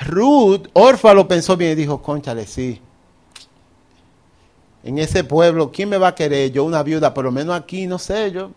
Ruth, 0.01 0.67
Orfa 0.73 1.13
lo 1.13 1.27
pensó 1.27 1.55
bien 1.55 1.71
y 1.71 1.75
dijo, 1.75 2.01
conchale, 2.01 2.45
sí. 2.45 2.81
En 4.83 4.99
ese 4.99 5.23
pueblo, 5.23 5.71
¿quién 5.71 5.89
me 5.89 5.97
va 5.97 6.09
a 6.09 6.15
querer? 6.15 6.51
Yo 6.51 6.63
una 6.63 6.83
viuda, 6.83 7.13
por 7.13 7.25
lo 7.25 7.31
menos 7.31 7.55
aquí, 7.55 7.87
no 7.87 7.97
sé, 7.97 8.31
yo. 8.31 8.51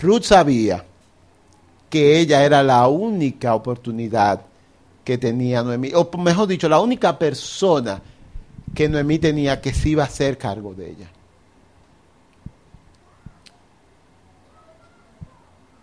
Ruth 0.00 0.22
sabía 0.22 0.84
que 1.90 2.18
ella 2.18 2.44
era 2.44 2.62
la 2.62 2.88
única 2.88 3.54
oportunidad 3.54 4.40
que 5.04 5.18
tenía 5.18 5.62
Noemí, 5.62 5.92
o 5.94 6.10
mejor 6.18 6.48
dicho, 6.48 6.68
la 6.68 6.80
única 6.80 7.18
persona 7.18 8.00
que 8.74 8.88
Noemí 8.88 9.18
tenía 9.18 9.60
que 9.60 9.72
se 9.74 9.90
iba 9.90 10.02
a 10.02 10.06
hacer 10.06 10.38
cargo 10.38 10.74
de 10.74 10.90
ella. 10.90 11.10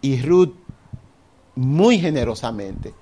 Y 0.02 0.22
Ruth, 0.22 0.54
muy 1.56 2.00
generosamente, 2.00 2.94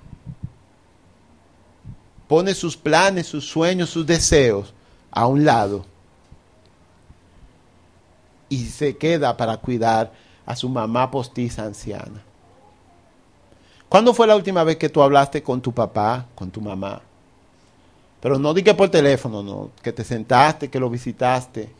pone 2.28 2.54
sus 2.54 2.76
planes, 2.76 3.26
sus 3.26 3.48
sueños, 3.48 3.90
sus 3.90 4.06
deseos 4.06 4.72
a 5.10 5.26
un 5.26 5.44
lado 5.44 5.84
y 8.48 8.66
se 8.66 8.96
queda 8.96 9.36
para 9.36 9.56
cuidar 9.56 10.12
a 10.44 10.54
su 10.56 10.68
mamá 10.68 11.10
postiza 11.10 11.64
anciana. 11.64 12.22
¿Cuándo 13.88 14.12
fue 14.12 14.26
la 14.26 14.36
última 14.36 14.62
vez 14.62 14.76
que 14.76 14.88
tú 14.88 15.02
hablaste 15.02 15.42
con 15.42 15.60
tu 15.60 15.72
papá, 15.72 16.26
con 16.34 16.50
tu 16.50 16.60
mamá? 16.60 17.00
Pero 18.20 18.38
no 18.38 18.52
di 18.52 18.62
que 18.62 18.74
por 18.74 18.88
teléfono, 18.90 19.42
no, 19.42 19.70
que 19.82 19.92
te 19.92 20.04
sentaste, 20.04 20.68
que 20.68 20.78
lo 20.78 20.90
visitaste, 20.90 21.72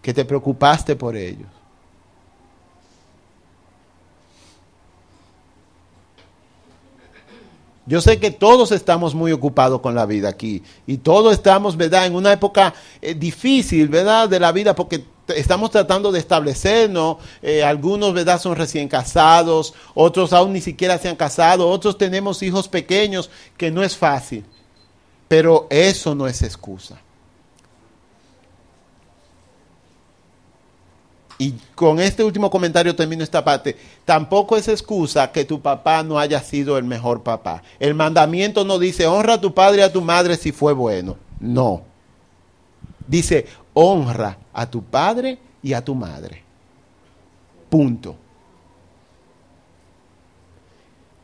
que 0.00 0.14
te 0.14 0.24
preocupaste 0.24 0.94
por 0.96 1.16
ellos. 1.16 1.48
Yo 7.88 8.02
sé 8.02 8.20
que 8.20 8.30
todos 8.30 8.70
estamos 8.70 9.14
muy 9.14 9.32
ocupados 9.32 9.80
con 9.80 9.94
la 9.94 10.04
vida 10.04 10.28
aquí 10.28 10.62
y 10.86 10.98
todos 10.98 11.32
estamos, 11.32 11.74
¿verdad?, 11.74 12.04
en 12.04 12.14
una 12.14 12.34
época 12.34 12.74
eh, 13.00 13.14
difícil, 13.14 13.88
¿verdad?, 13.88 14.28
de 14.28 14.38
la 14.38 14.52
vida 14.52 14.74
porque 14.74 15.06
estamos 15.28 15.70
tratando 15.70 16.12
de 16.12 16.18
establecernos, 16.18 17.16
eh, 17.40 17.64
algunos, 17.64 18.12
¿verdad?, 18.12 18.38
son 18.38 18.56
recién 18.56 18.88
casados, 18.88 19.72
otros 19.94 20.34
aún 20.34 20.52
ni 20.52 20.60
siquiera 20.60 20.98
se 20.98 21.08
han 21.08 21.16
casado, 21.16 21.66
otros 21.66 21.96
tenemos 21.96 22.42
hijos 22.42 22.68
pequeños, 22.68 23.30
que 23.56 23.70
no 23.70 23.82
es 23.82 23.96
fácil, 23.96 24.44
pero 25.26 25.66
eso 25.70 26.14
no 26.14 26.28
es 26.28 26.42
excusa. 26.42 27.00
Y 31.40 31.54
con 31.76 32.00
este 32.00 32.24
último 32.24 32.50
comentario 32.50 32.96
termino 32.96 33.22
esta 33.22 33.44
parte. 33.44 33.76
Tampoco 34.04 34.56
es 34.56 34.66
excusa 34.66 35.30
que 35.30 35.44
tu 35.44 35.60
papá 35.60 36.02
no 36.02 36.18
haya 36.18 36.40
sido 36.42 36.76
el 36.76 36.84
mejor 36.84 37.22
papá. 37.22 37.62
El 37.78 37.94
mandamiento 37.94 38.64
no 38.64 38.78
dice 38.80 39.06
honra 39.06 39.34
a 39.34 39.40
tu 39.40 39.54
padre 39.54 39.78
y 39.78 39.84
a 39.84 39.92
tu 39.92 40.02
madre 40.02 40.36
si 40.36 40.50
fue 40.50 40.72
bueno. 40.72 41.16
No. 41.38 41.82
Dice 43.06 43.46
honra 43.72 44.36
a 44.52 44.68
tu 44.68 44.82
padre 44.82 45.38
y 45.62 45.72
a 45.72 45.84
tu 45.84 45.94
madre. 45.94 46.42
Punto. 47.70 48.16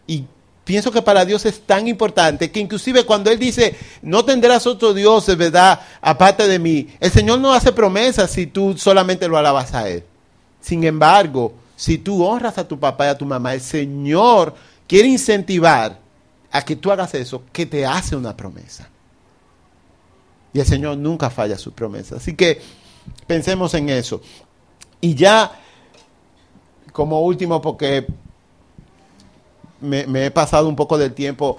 Y 0.06 0.24
pienso 0.64 0.90
que 0.90 1.02
para 1.02 1.24
Dios 1.24 1.44
es 1.46 1.60
tan 1.60 1.86
importante 1.86 2.50
que 2.50 2.60
inclusive 2.60 3.04
cuando 3.04 3.30
Él 3.30 3.38
dice, 3.38 3.76
no 4.02 4.24
tendrás 4.24 4.66
otro 4.66 4.94
Dios, 4.94 5.26
de 5.26 5.36
verdad, 5.36 5.80
aparte 6.00 6.48
de 6.48 6.58
mí, 6.58 6.88
el 7.00 7.10
Señor 7.10 7.38
no 7.38 7.52
hace 7.52 7.72
promesas 7.72 8.30
si 8.30 8.46
tú 8.46 8.76
solamente 8.76 9.28
lo 9.28 9.36
alabas 9.36 9.74
a 9.74 9.88
Él. 9.88 10.04
Sin 10.60 10.82
embargo, 10.84 11.54
si 11.76 11.98
tú 11.98 12.24
honras 12.24 12.56
a 12.58 12.66
tu 12.66 12.78
papá 12.78 13.06
y 13.06 13.08
a 13.10 13.18
tu 13.18 13.26
mamá, 13.26 13.54
el 13.54 13.60
Señor 13.60 14.54
quiere 14.86 15.08
incentivar 15.08 15.98
a 16.50 16.64
que 16.64 16.76
tú 16.76 16.90
hagas 16.90 17.14
eso, 17.14 17.42
que 17.52 17.66
te 17.66 17.84
hace 17.84 18.16
una 18.16 18.36
promesa. 18.36 18.88
Y 20.52 20.60
el 20.60 20.66
Señor 20.66 20.96
nunca 20.96 21.28
falla 21.30 21.58
su 21.58 21.72
promesa. 21.72 22.16
Así 22.16 22.34
que 22.34 22.62
pensemos 23.26 23.74
en 23.74 23.90
eso. 23.90 24.22
Y 25.00 25.14
ya, 25.14 25.60
como 26.92 27.20
último, 27.22 27.60
porque 27.60 28.06
me, 29.84 30.26
he 30.26 30.30
pasado 30.30 30.68
un 30.68 30.76
poco 30.76 30.98
del 30.98 31.14
tiempo, 31.14 31.58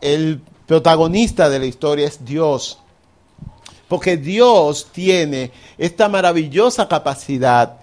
el 0.00 0.40
protagonista 0.66 1.48
de 1.48 1.58
la 1.58 1.66
historia 1.66 2.06
es 2.06 2.24
Dios. 2.24 2.78
Porque 3.88 4.16
Dios 4.16 4.88
tiene 4.92 5.52
esta 5.76 6.08
maravillosa 6.08 6.88
capacidad 6.88 7.76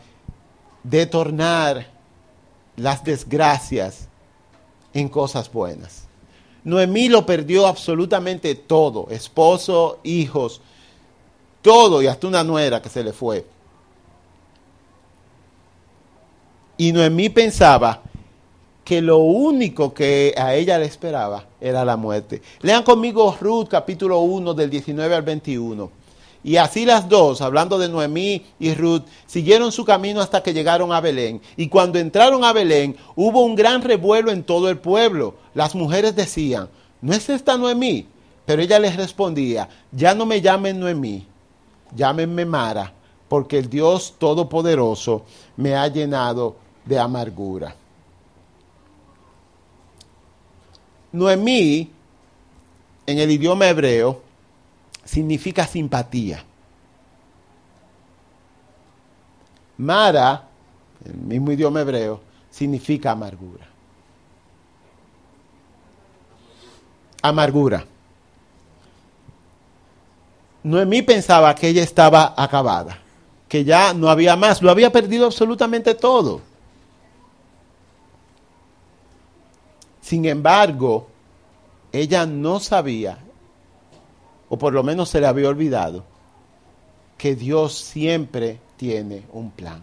de 0.83 1.05
tornar 1.05 1.87
las 2.75 3.03
desgracias 3.03 4.07
en 4.93 5.07
cosas 5.09 5.51
buenas. 5.51 6.07
Noemí 6.63 7.09
lo 7.09 7.25
perdió 7.25 7.67
absolutamente 7.67 8.55
todo, 8.55 9.07
esposo, 9.09 9.99
hijos, 10.03 10.61
todo 11.61 12.01
y 12.01 12.07
hasta 12.07 12.27
una 12.27 12.43
nuera 12.43 12.81
que 12.81 12.89
se 12.89 13.03
le 13.03 13.13
fue. 13.13 13.45
Y 16.77 16.91
Noemí 16.91 17.29
pensaba 17.29 18.01
que 18.83 19.01
lo 19.01 19.17
único 19.17 19.93
que 19.93 20.33
a 20.37 20.55
ella 20.55 20.77
le 20.77 20.85
esperaba 20.85 21.45
era 21.59 21.85
la 21.85 21.97
muerte. 21.97 22.41
Lean 22.61 22.83
conmigo 22.83 23.35
Ruth 23.39 23.67
capítulo 23.69 24.19
1 24.19 24.53
del 24.53 24.69
19 24.69 25.15
al 25.15 25.21
21. 25.21 26.01
Y 26.43 26.57
así 26.57 26.85
las 26.85 27.07
dos, 27.07 27.41
hablando 27.41 27.77
de 27.77 27.87
Noemí 27.87 28.43
y 28.59 28.73
Ruth, 28.73 29.03
siguieron 29.27 29.71
su 29.71 29.85
camino 29.85 30.21
hasta 30.21 30.41
que 30.41 30.53
llegaron 30.53 30.91
a 30.91 30.99
Belén. 30.99 31.39
Y 31.55 31.67
cuando 31.67 31.99
entraron 31.99 32.43
a 32.43 32.51
Belén, 32.51 32.97
hubo 33.15 33.43
un 33.43 33.55
gran 33.55 33.83
revuelo 33.83 34.31
en 34.31 34.43
todo 34.43 34.69
el 34.69 34.79
pueblo. 34.79 35.35
Las 35.53 35.75
mujeres 35.75 36.15
decían, 36.15 36.67
¿no 37.01 37.13
es 37.13 37.29
esta 37.29 37.57
Noemí? 37.57 38.07
Pero 38.45 38.63
ella 38.63 38.79
les 38.79 38.97
respondía, 38.97 39.69
ya 39.91 40.15
no 40.15 40.25
me 40.25 40.41
llamen 40.41 40.79
Noemí, 40.79 41.27
llámenme 41.95 42.43
Mara, 42.43 42.91
porque 43.29 43.59
el 43.59 43.69
Dios 43.69 44.15
Todopoderoso 44.17 45.23
me 45.57 45.75
ha 45.75 45.87
llenado 45.87 46.55
de 46.83 46.97
amargura. 46.97 47.75
Noemí, 51.11 51.91
en 53.05 53.19
el 53.19 53.31
idioma 53.31 53.67
hebreo, 53.67 54.21
significa 55.03 55.67
simpatía. 55.67 56.43
Mara, 59.77 60.47
el 61.03 61.15
mismo 61.15 61.51
idioma 61.51 61.81
hebreo, 61.81 62.21
significa 62.49 63.11
amargura. 63.11 63.67
Amargura. 67.21 67.85
Noemí 70.63 71.01
pensaba 71.01 71.55
que 71.55 71.67
ella 71.67 71.83
estaba 71.83 72.33
acabada, 72.37 72.99
que 73.49 73.63
ya 73.63 73.93
no 73.93 74.09
había 74.09 74.35
más, 74.35 74.61
lo 74.61 74.69
había 74.69 74.91
perdido 74.91 75.25
absolutamente 75.25 75.95
todo. 75.95 76.41
Sin 80.11 80.25
embargo, 80.25 81.07
ella 81.89 82.25
no 82.25 82.59
sabía 82.59 83.17
o 84.49 84.57
por 84.57 84.73
lo 84.73 84.83
menos 84.83 85.07
se 85.07 85.21
le 85.21 85.27
había 85.27 85.47
olvidado, 85.47 86.03
que 87.17 87.33
Dios 87.33 87.75
siempre 87.75 88.59
tiene 88.75 89.23
un 89.31 89.51
plan. 89.51 89.81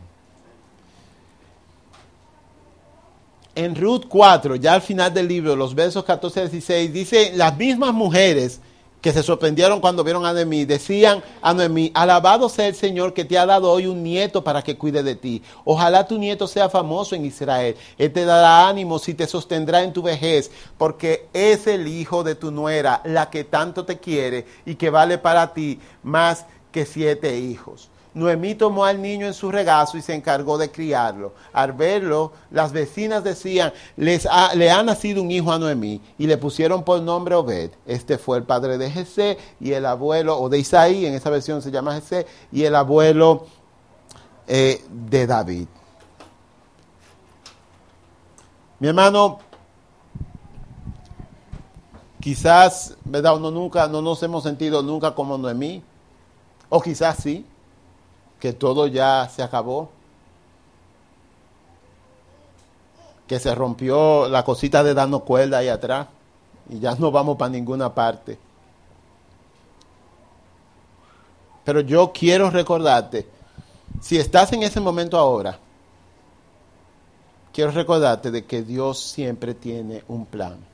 En 3.55 3.75
Ruth 3.75 4.05
4, 4.07 4.57
ya 4.57 4.75
al 4.75 4.83
final 4.83 5.15
del 5.15 5.29
libro, 5.29 5.57
los 5.57 5.75
versos 5.75 6.05
14 6.05 6.41
y 6.41 6.49
16, 6.49 6.93
dice, 6.93 7.33
las 7.35 7.57
mismas 7.57 7.95
mujeres 7.95 8.61
que 9.01 9.13
se 9.13 9.23
sorprendieron 9.23 9.81
cuando 9.81 10.05
vieron 10.05 10.27
a 10.27 10.33
Noemí, 10.33 10.65
decían 10.65 11.23
a 11.41 11.55
Noemí, 11.55 11.91
alabado 11.95 12.49
sea 12.49 12.67
el 12.67 12.75
Señor 12.75 13.15
que 13.15 13.25
te 13.25 13.39
ha 13.39 13.47
dado 13.47 13.71
hoy 13.71 13.87
un 13.87 14.03
nieto 14.03 14.43
para 14.43 14.63
que 14.63 14.77
cuide 14.77 15.03
de 15.03 15.15
ti. 15.15 15.43
Ojalá 15.65 16.07
tu 16.07 16.19
nieto 16.19 16.47
sea 16.47 16.69
famoso 16.69 17.15
en 17.15 17.25
Israel. 17.25 17.77
Él 17.97 18.13
te 18.13 18.25
dará 18.25 18.69
ánimo 18.69 19.01
y 19.07 19.15
te 19.15 19.27
sostendrá 19.27 19.83
en 19.83 19.93
tu 19.93 20.03
vejez, 20.03 20.51
porque 20.77 21.29
es 21.33 21.67
el 21.67 21.87
hijo 21.87 22.25
de 22.25 22.35
tu 22.35 22.51
nuera, 22.51 23.01
la 23.05 23.31
que 23.31 23.45
tanto 23.45 23.85
te 23.85 23.99
quiere 23.99 24.47
y 24.67 24.75
que 24.75 24.91
vale 24.91 25.19
para 25.19 25.53
ti 25.55 25.79
más 26.03 26.47
que 26.73 26.85
siete 26.85 27.39
hijos. 27.39 27.91
Noemí 28.15 28.55
tomó 28.55 28.85
al 28.85 29.01
niño 29.01 29.27
en 29.27 29.35
su 29.35 29.51
regazo 29.51 29.97
y 29.97 30.03
se 30.03 30.15
encargó 30.15 30.59
de 30.59 30.71
criarlo. 30.71 31.35
Al 31.53 31.73
verlo, 31.73 32.33
las 32.51 32.73
vecinas 32.73 33.23
decían, 33.25 33.73
Les 33.97 34.27
le 34.55 34.71
ha 34.71 34.83
nacido 34.83 35.23
un 35.23 35.31
hijo 35.31 35.53
a 35.53 35.59
Noemí 35.59 36.01
y 36.19 36.27
le 36.27 36.37
pusieron 36.37 36.85
por 36.85 37.01
nombre 37.01 37.35
Obed. 37.35 37.71
Este 37.87 38.19
fue 38.19 38.39
el 38.39 38.45
padre 38.45 38.79
de 38.79 38.91
Jesé 38.91 39.39
y 39.61 39.73
el 39.73 39.87
abuelo, 39.87 40.39
o 40.39 40.49
de 40.49 40.59
Isaí, 40.59 41.07
en 41.07 41.15
esa 41.15 41.31
versión 41.31 41.63
se 41.63 41.71
llama 41.71 41.95
Jesé, 41.95 42.27
y 42.51 42.65
el 42.65 42.75
abuelo 42.75 43.47
eh, 44.47 44.83
de 44.89 45.27
David. 45.27 45.69
Mi 48.81 48.89
hermano, 48.89 49.41
Quizás, 52.21 52.97
¿verdad? 53.05 53.39
No, 53.39 53.51
nunca, 53.51 53.87
no 53.87 54.03
nos 54.03 54.23
hemos 54.23 54.43
sentido 54.43 54.83
nunca 54.83 55.15
como 55.15 55.39
Noemí. 55.39 55.83
O 56.69 56.83
quizás 56.83 57.17
sí, 57.23 57.47
que 58.41 58.53
todo 58.53 58.87
ya 58.87 59.29
se 59.29 59.43
acabó. 59.43 59.91
Que 63.27 63.39
se 63.39 63.55
rompió 63.55 64.29
la 64.29 64.45
cosita 64.45 64.83
de 64.83 64.95
darnos 64.95 65.23
cuerda 65.23 65.59
ahí 65.59 65.69
atrás. 65.69 66.09
Y 66.71 66.81
ya 66.81 66.95
no 66.95 67.11
vamos 67.11 67.37
para 67.37 67.51
ninguna 67.51 67.95
parte. 67.95 68.39
Pero 71.65 71.81
yo 71.81 72.13
quiero 72.15 72.49
recordarte, 72.49 73.29
si 74.01 74.17
estás 74.17 74.53
en 74.55 74.63
ese 74.63 74.81
momento 74.81 75.19
ahora, 75.19 75.59
quiero 77.53 77.73
recordarte 77.73 78.31
de 78.31 78.47
que 78.47 78.63
Dios 78.63 78.99
siempre 78.99 79.53
tiene 79.53 80.03
un 80.09 80.25
plan. 80.25 80.68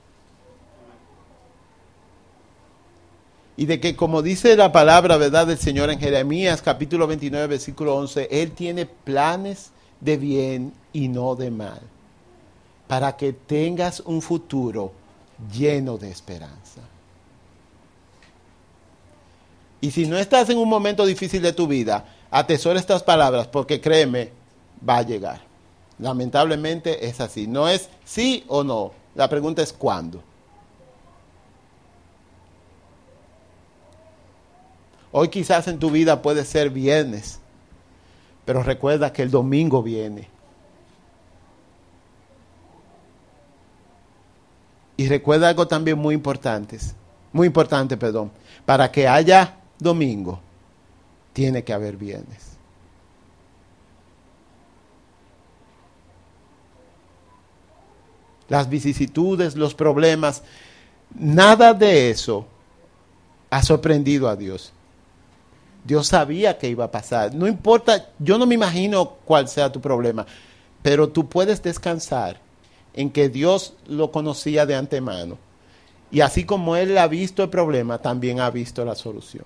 Y 3.56 3.66
de 3.66 3.78
que 3.80 3.94
como 3.94 4.22
dice 4.22 4.56
la 4.56 4.72
palabra, 4.72 5.16
¿verdad?, 5.16 5.46
del 5.46 5.58
Señor 5.58 5.90
en 5.90 6.00
Jeremías 6.00 6.60
capítulo 6.60 7.06
29, 7.06 7.46
versículo 7.46 7.96
11, 7.96 8.28
Él 8.30 8.52
tiene 8.52 8.86
planes 8.86 9.70
de 10.00 10.16
bien 10.16 10.72
y 10.92 11.08
no 11.08 11.36
de 11.36 11.50
mal, 11.50 11.80
para 12.88 13.16
que 13.16 13.32
tengas 13.32 14.00
un 14.00 14.22
futuro 14.22 14.92
lleno 15.52 15.98
de 15.98 16.10
esperanza. 16.10 16.80
Y 19.80 19.90
si 19.90 20.06
no 20.06 20.18
estás 20.18 20.48
en 20.50 20.58
un 20.58 20.68
momento 20.68 21.04
difícil 21.04 21.42
de 21.42 21.52
tu 21.52 21.66
vida, 21.66 22.06
atesora 22.30 22.80
estas 22.80 23.02
palabras 23.02 23.46
porque 23.46 23.80
créeme, 23.80 24.30
va 24.88 24.98
a 24.98 25.02
llegar. 25.02 25.42
Lamentablemente 25.98 27.06
es 27.06 27.20
así. 27.20 27.46
No 27.46 27.68
es 27.68 27.88
sí 28.04 28.44
o 28.48 28.64
no. 28.64 28.92
La 29.14 29.28
pregunta 29.28 29.62
es 29.62 29.72
cuándo. 29.72 30.22
Hoy 35.16 35.28
quizás 35.28 35.68
en 35.68 35.78
tu 35.78 35.92
vida 35.92 36.22
puede 36.22 36.44
ser 36.44 36.70
viernes, 36.70 37.38
pero 38.44 38.64
recuerda 38.64 39.12
que 39.12 39.22
el 39.22 39.30
domingo 39.30 39.80
viene. 39.80 40.28
Y 44.96 45.06
recuerda 45.06 45.48
algo 45.48 45.68
también 45.68 45.98
muy 45.98 46.16
importante, 46.16 46.80
muy 47.32 47.46
importante, 47.46 47.96
perdón, 47.96 48.32
para 48.66 48.90
que 48.90 49.06
haya 49.06 49.54
domingo, 49.78 50.40
tiene 51.32 51.62
que 51.62 51.72
haber 51.72 51.96
viernes. 51.96 52.56
Las 58.48 58.68
vicisitudes, 58.68 59.54
los 59.54 59.76
problemas, 59.76 60.42
nada 61.14 61.72
de 61.72 62.10
eso 62.10 62.48
ha 63.48 63.62
sorprendido 63.62 64.28
a 64.28 64.34
Dios. 64.34 64.72
Dios 65.84 66.08
sabía 66.08 66.56
que 66.56 66.68
iba 66.68 66.86
a 66.86 66.90
pasar. 66.90 67.34
No 67.34 67.46
importa, 67.46 68.08
yo 68.18 68.38
no 68.38 68.46
me 68.46 68.54
imagino 68.54 69.16
cuál 69.24 69.48
sea 69.48 69.70
tu 69.70 69.80
problema, 69.80 70.26
pero 70.82 71.10
tú 71.10 71.28
puedes 71.28 71.62
descansar 71.62 72.40
en 72.94 73.10
que 73.10 73.28
Dios 73.28 73.74
lo 73.86 74.10
conocía 74.10 74.64
de 74.64 74.74
antemano. 74.74 75.36
Y 76.10 76.22
así 76.22 76.44
como 76.44 76.76
Él 76.76 76.96
ha 76.96 77.06
visto 77.06 77.42
el 77.42 77.50
problema, 77.50 77.98
también 77.98 78.40
ha 78.40 78.50
visto 78.50 78.84
la 78.84 78.94
solución. 78.94 79.44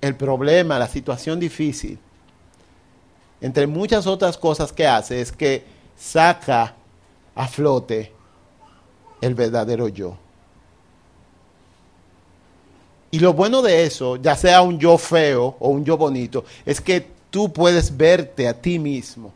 El 0.00 0.14
problema, 0.14 0.78
la 0.78 0.86
situación 0.86 1.40
difícil, 1.40 1.98
entre 3.40 3.66
muchas 3.66 4.06
otras 4.06 4.38
cosas 4.38 4.72
que 4.72 4.86
hace, 4.86 5.20
es 5.20 5.32
que 5.32 5.64
saca 5.96 6.74
a 7.38 7.46
flote 7.46 8.12
el 9.20 9.34
verdadero 9.34 9.88
yo. 9.88 10.16
Y 13.12 13.20
lo 13.20 13.32
bueno 13.32 13.62
de 13.62 13.84
eso, 13.84 14.16
ya 14.16 14.36
sea 14.36 14.60
un 14.60 14.78
yo 14.78 14.98
feo 14.98 15.56
o 15.60 15.68
un 15.70 15.84
yo 15.84 15.96
bonito, 15.96 16.44
es 16.66 16.80
que 16.80 17.06
tú 17.30 17.52
puedes 17.52 17.96
verte 17.96 18.48
a 18.48 18.60
ti 18.60 18.78
mismo. 18.78 19.32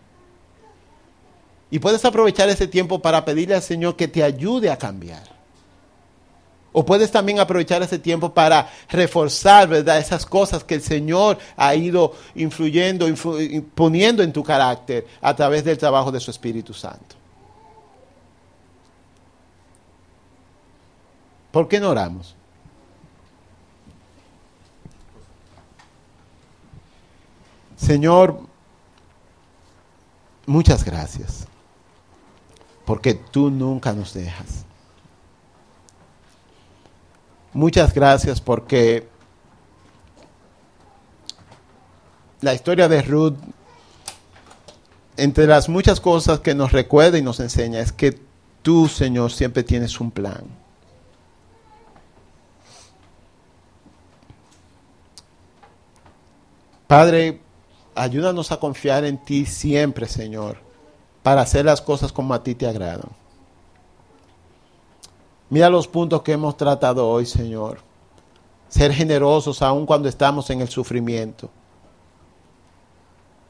Y 1.71 1.79
puedes 1.79 2.05
aprovechar 2.05 2.49
ese 2.51 2.67
tiempo 2.67 3.01
para 3.01 3.25
pedirle 3.25 3.55
al 3.55 3.63
Señor 3.63 3.97
que 3.97 4.09
te 4.09 4.23
ayude 4.23 4.69
a 4.69 4.77
cambiar. 4.77 5.23
O 6.73 6.85
puedes 6.85 7.11
también 7.11 7.39
aprovechar 7.39 7.83
ese 7.83 7.99
tiempo 7.99 8.35
para 8.35 8.69
reforzar, 8.91 9.69
¿verdad? 9.69 9.99
Esas 9.99 10.27
cosas 10.27 10.65
que 10.65 10.75
el 10.75 10.83
Señor 10.83 11.39
ha 11.57 11.75
ido 11.75 12.15
influyendo, 12.35 13.07
poniendo 13.75 14.23
en 14.25 14.33
tu 14.33 14.43
carácter 14.43 15.07
a 15.21 15.37
través 15.37 15.65
del 15.65 15.79
trabajo 15.79 16.11
de 16.11 16.19
su 16.19 16.31
Espíritu 16.31 16.75
Santo. 16.75 17.22
¿Por 21.53 21.69
qué 21.69 21.79
no 21.79 21.91
oramos? 21.91 22.35
Señor, 27.77 28.41
muchas 30.47 30.85
gracias, 30.85 31.47
porque 32.87 33.15
tú 33.15 33.51
nunca 33.51 33.93
nos 33.93 34.15
dejas. 34.15 34.65
Muchas 37.53 37.93
gracias 37.93 38.41
porque 38.41 39.09
la 42.41 42.55
historia 42.55 42.89
de 42.89 43.03
Ruth, 43.03 43.35
entre 45.19 45.47
las 45.47 45.69
muchas 45.69 46.01
cosas 46.01 46.41
que 46.41 46.55
nos 46.55 46.73
recuerda 46.73 47.19
y 47.19 47.23
nos 47.23 47.41
enseña, 47.41 47.81
es 47.81 47.93
que 47.93 48.19
tú, 48.63 48.89
Señor, 48.89 49.33
siempre 49.33 49.63
tienes 49.65 50.01
un 50.01 50.11
plan. 50.11 50.62
Padre, 56.93 57.41
ayúdanos 57.95 58.53
a 58.53 58.61
confiar 58.61 59.07
en 59.07 59.17
ti 59.17 59.47
siempre, 59.47 60.07
Señor, 60.07 60.59
para 61.23 61.41
hacer 61.41 61.65
las 61.65 61.81
cosas 61.81 62.13
como 62.13 62.35
a 62.35 62.43
ti 62.43 62.55
te 62.55 62.67
agradan. 62.67 63.09
Mira 65.49 65.71
los 65.71 65.89
puntos 65.89 66.21
que 66.21 66.33
hemos 66.33 66.55
tratado 66.55 67.09
hoy, 67.09 67.25
Señor. 67.25 67.79
Ser 68.69 68.93
generosos 68.93 69.63
aun 69.63 69.87
cuando 69.87 70.07
estamos 70.07 70.51
en 70.51 70.61
el 70.61 70.69
sufrimiento. 70.69 71.49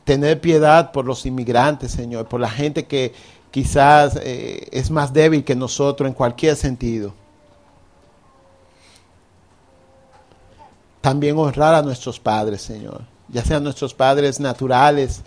Tener 0.04 0.40
piedad 0.40 0.92
por 0.92 1.04
los 1.04 1.26
inmigrantes, 1.26 1.90
Señor, 1.90 2.28
por 2.28 2.38
la 2.38 2.48
gente 2.48 2.86
que 2.86 3.12
quizás 3.50 4.20
eh, 4.22 4.68
es 4.70 4.88
más 4.88 5.12
débil 5.12 5.42
que 5.42 5.56
nosotros 5.56 6.06
en 6.06 6.14
cualquier 6.14 6.54
sentido. 6.54 7.12
También 11.00 11.36
honrar 11.36 11.74
a 11.74 11.82
nuestros 11.82 12.20
padres, 12.20 12.62
Señor 12.62 13.10
ya 13.32 13.44
sean 13.44 13.64
nuestros 13.64 13.94
padres 13.94 14.38
naturales, 14.38 15.22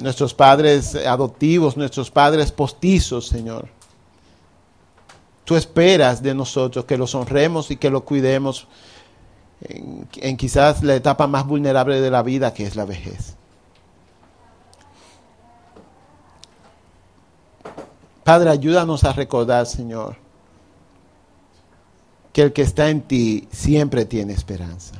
nuestros 0.00 0.34
padres 0.34 0.94
adoptivos, 0.94 1.76
nuestros 1.76 2.10
padres 2.10 2.52
postizos, 2.52 3.26
Señor. 3.26 3.68
Tú 5.44 5.56
esperas 5.56 6.22
de 6.22 6.34
nosotros 6.34 6.84
que 6.84 6.98
los 6.98 7.14
honremos 7.14 7.70
y 7.70 7.76
que 7.76 7.90
los 7.90 8.02
cuidemos 8.02 8.66
en, 9.62 10.08
en, 10.16 10.36
quizás 10.36 10.82
la 10.82 10.94
etapa 10.94 11.26
más 11.26 11.46
vulnerable 11.46 12.00
de 12.00 12.10
la 12.10 12.22
vida, 12.22 12.52
que 12.52 12.66
es 12.66 12.76
la 12.76 12.84
vejez. 12.84 13.36
Padre, 18.24 18.50
ayúdanos 18.50 19.04
a 19.04 19.12
recordar, 19.12 19.66
Señor, 19.66 20.16
que 22.32 22.42
el 22.42 22.52
que 22.52 22.62
está 22.62 22.88
en 22.88 23.02
ti 23.02 23.48
siempre 23.50 24.04
tiene 24.04 24.32
esperanza. 24.32 24.99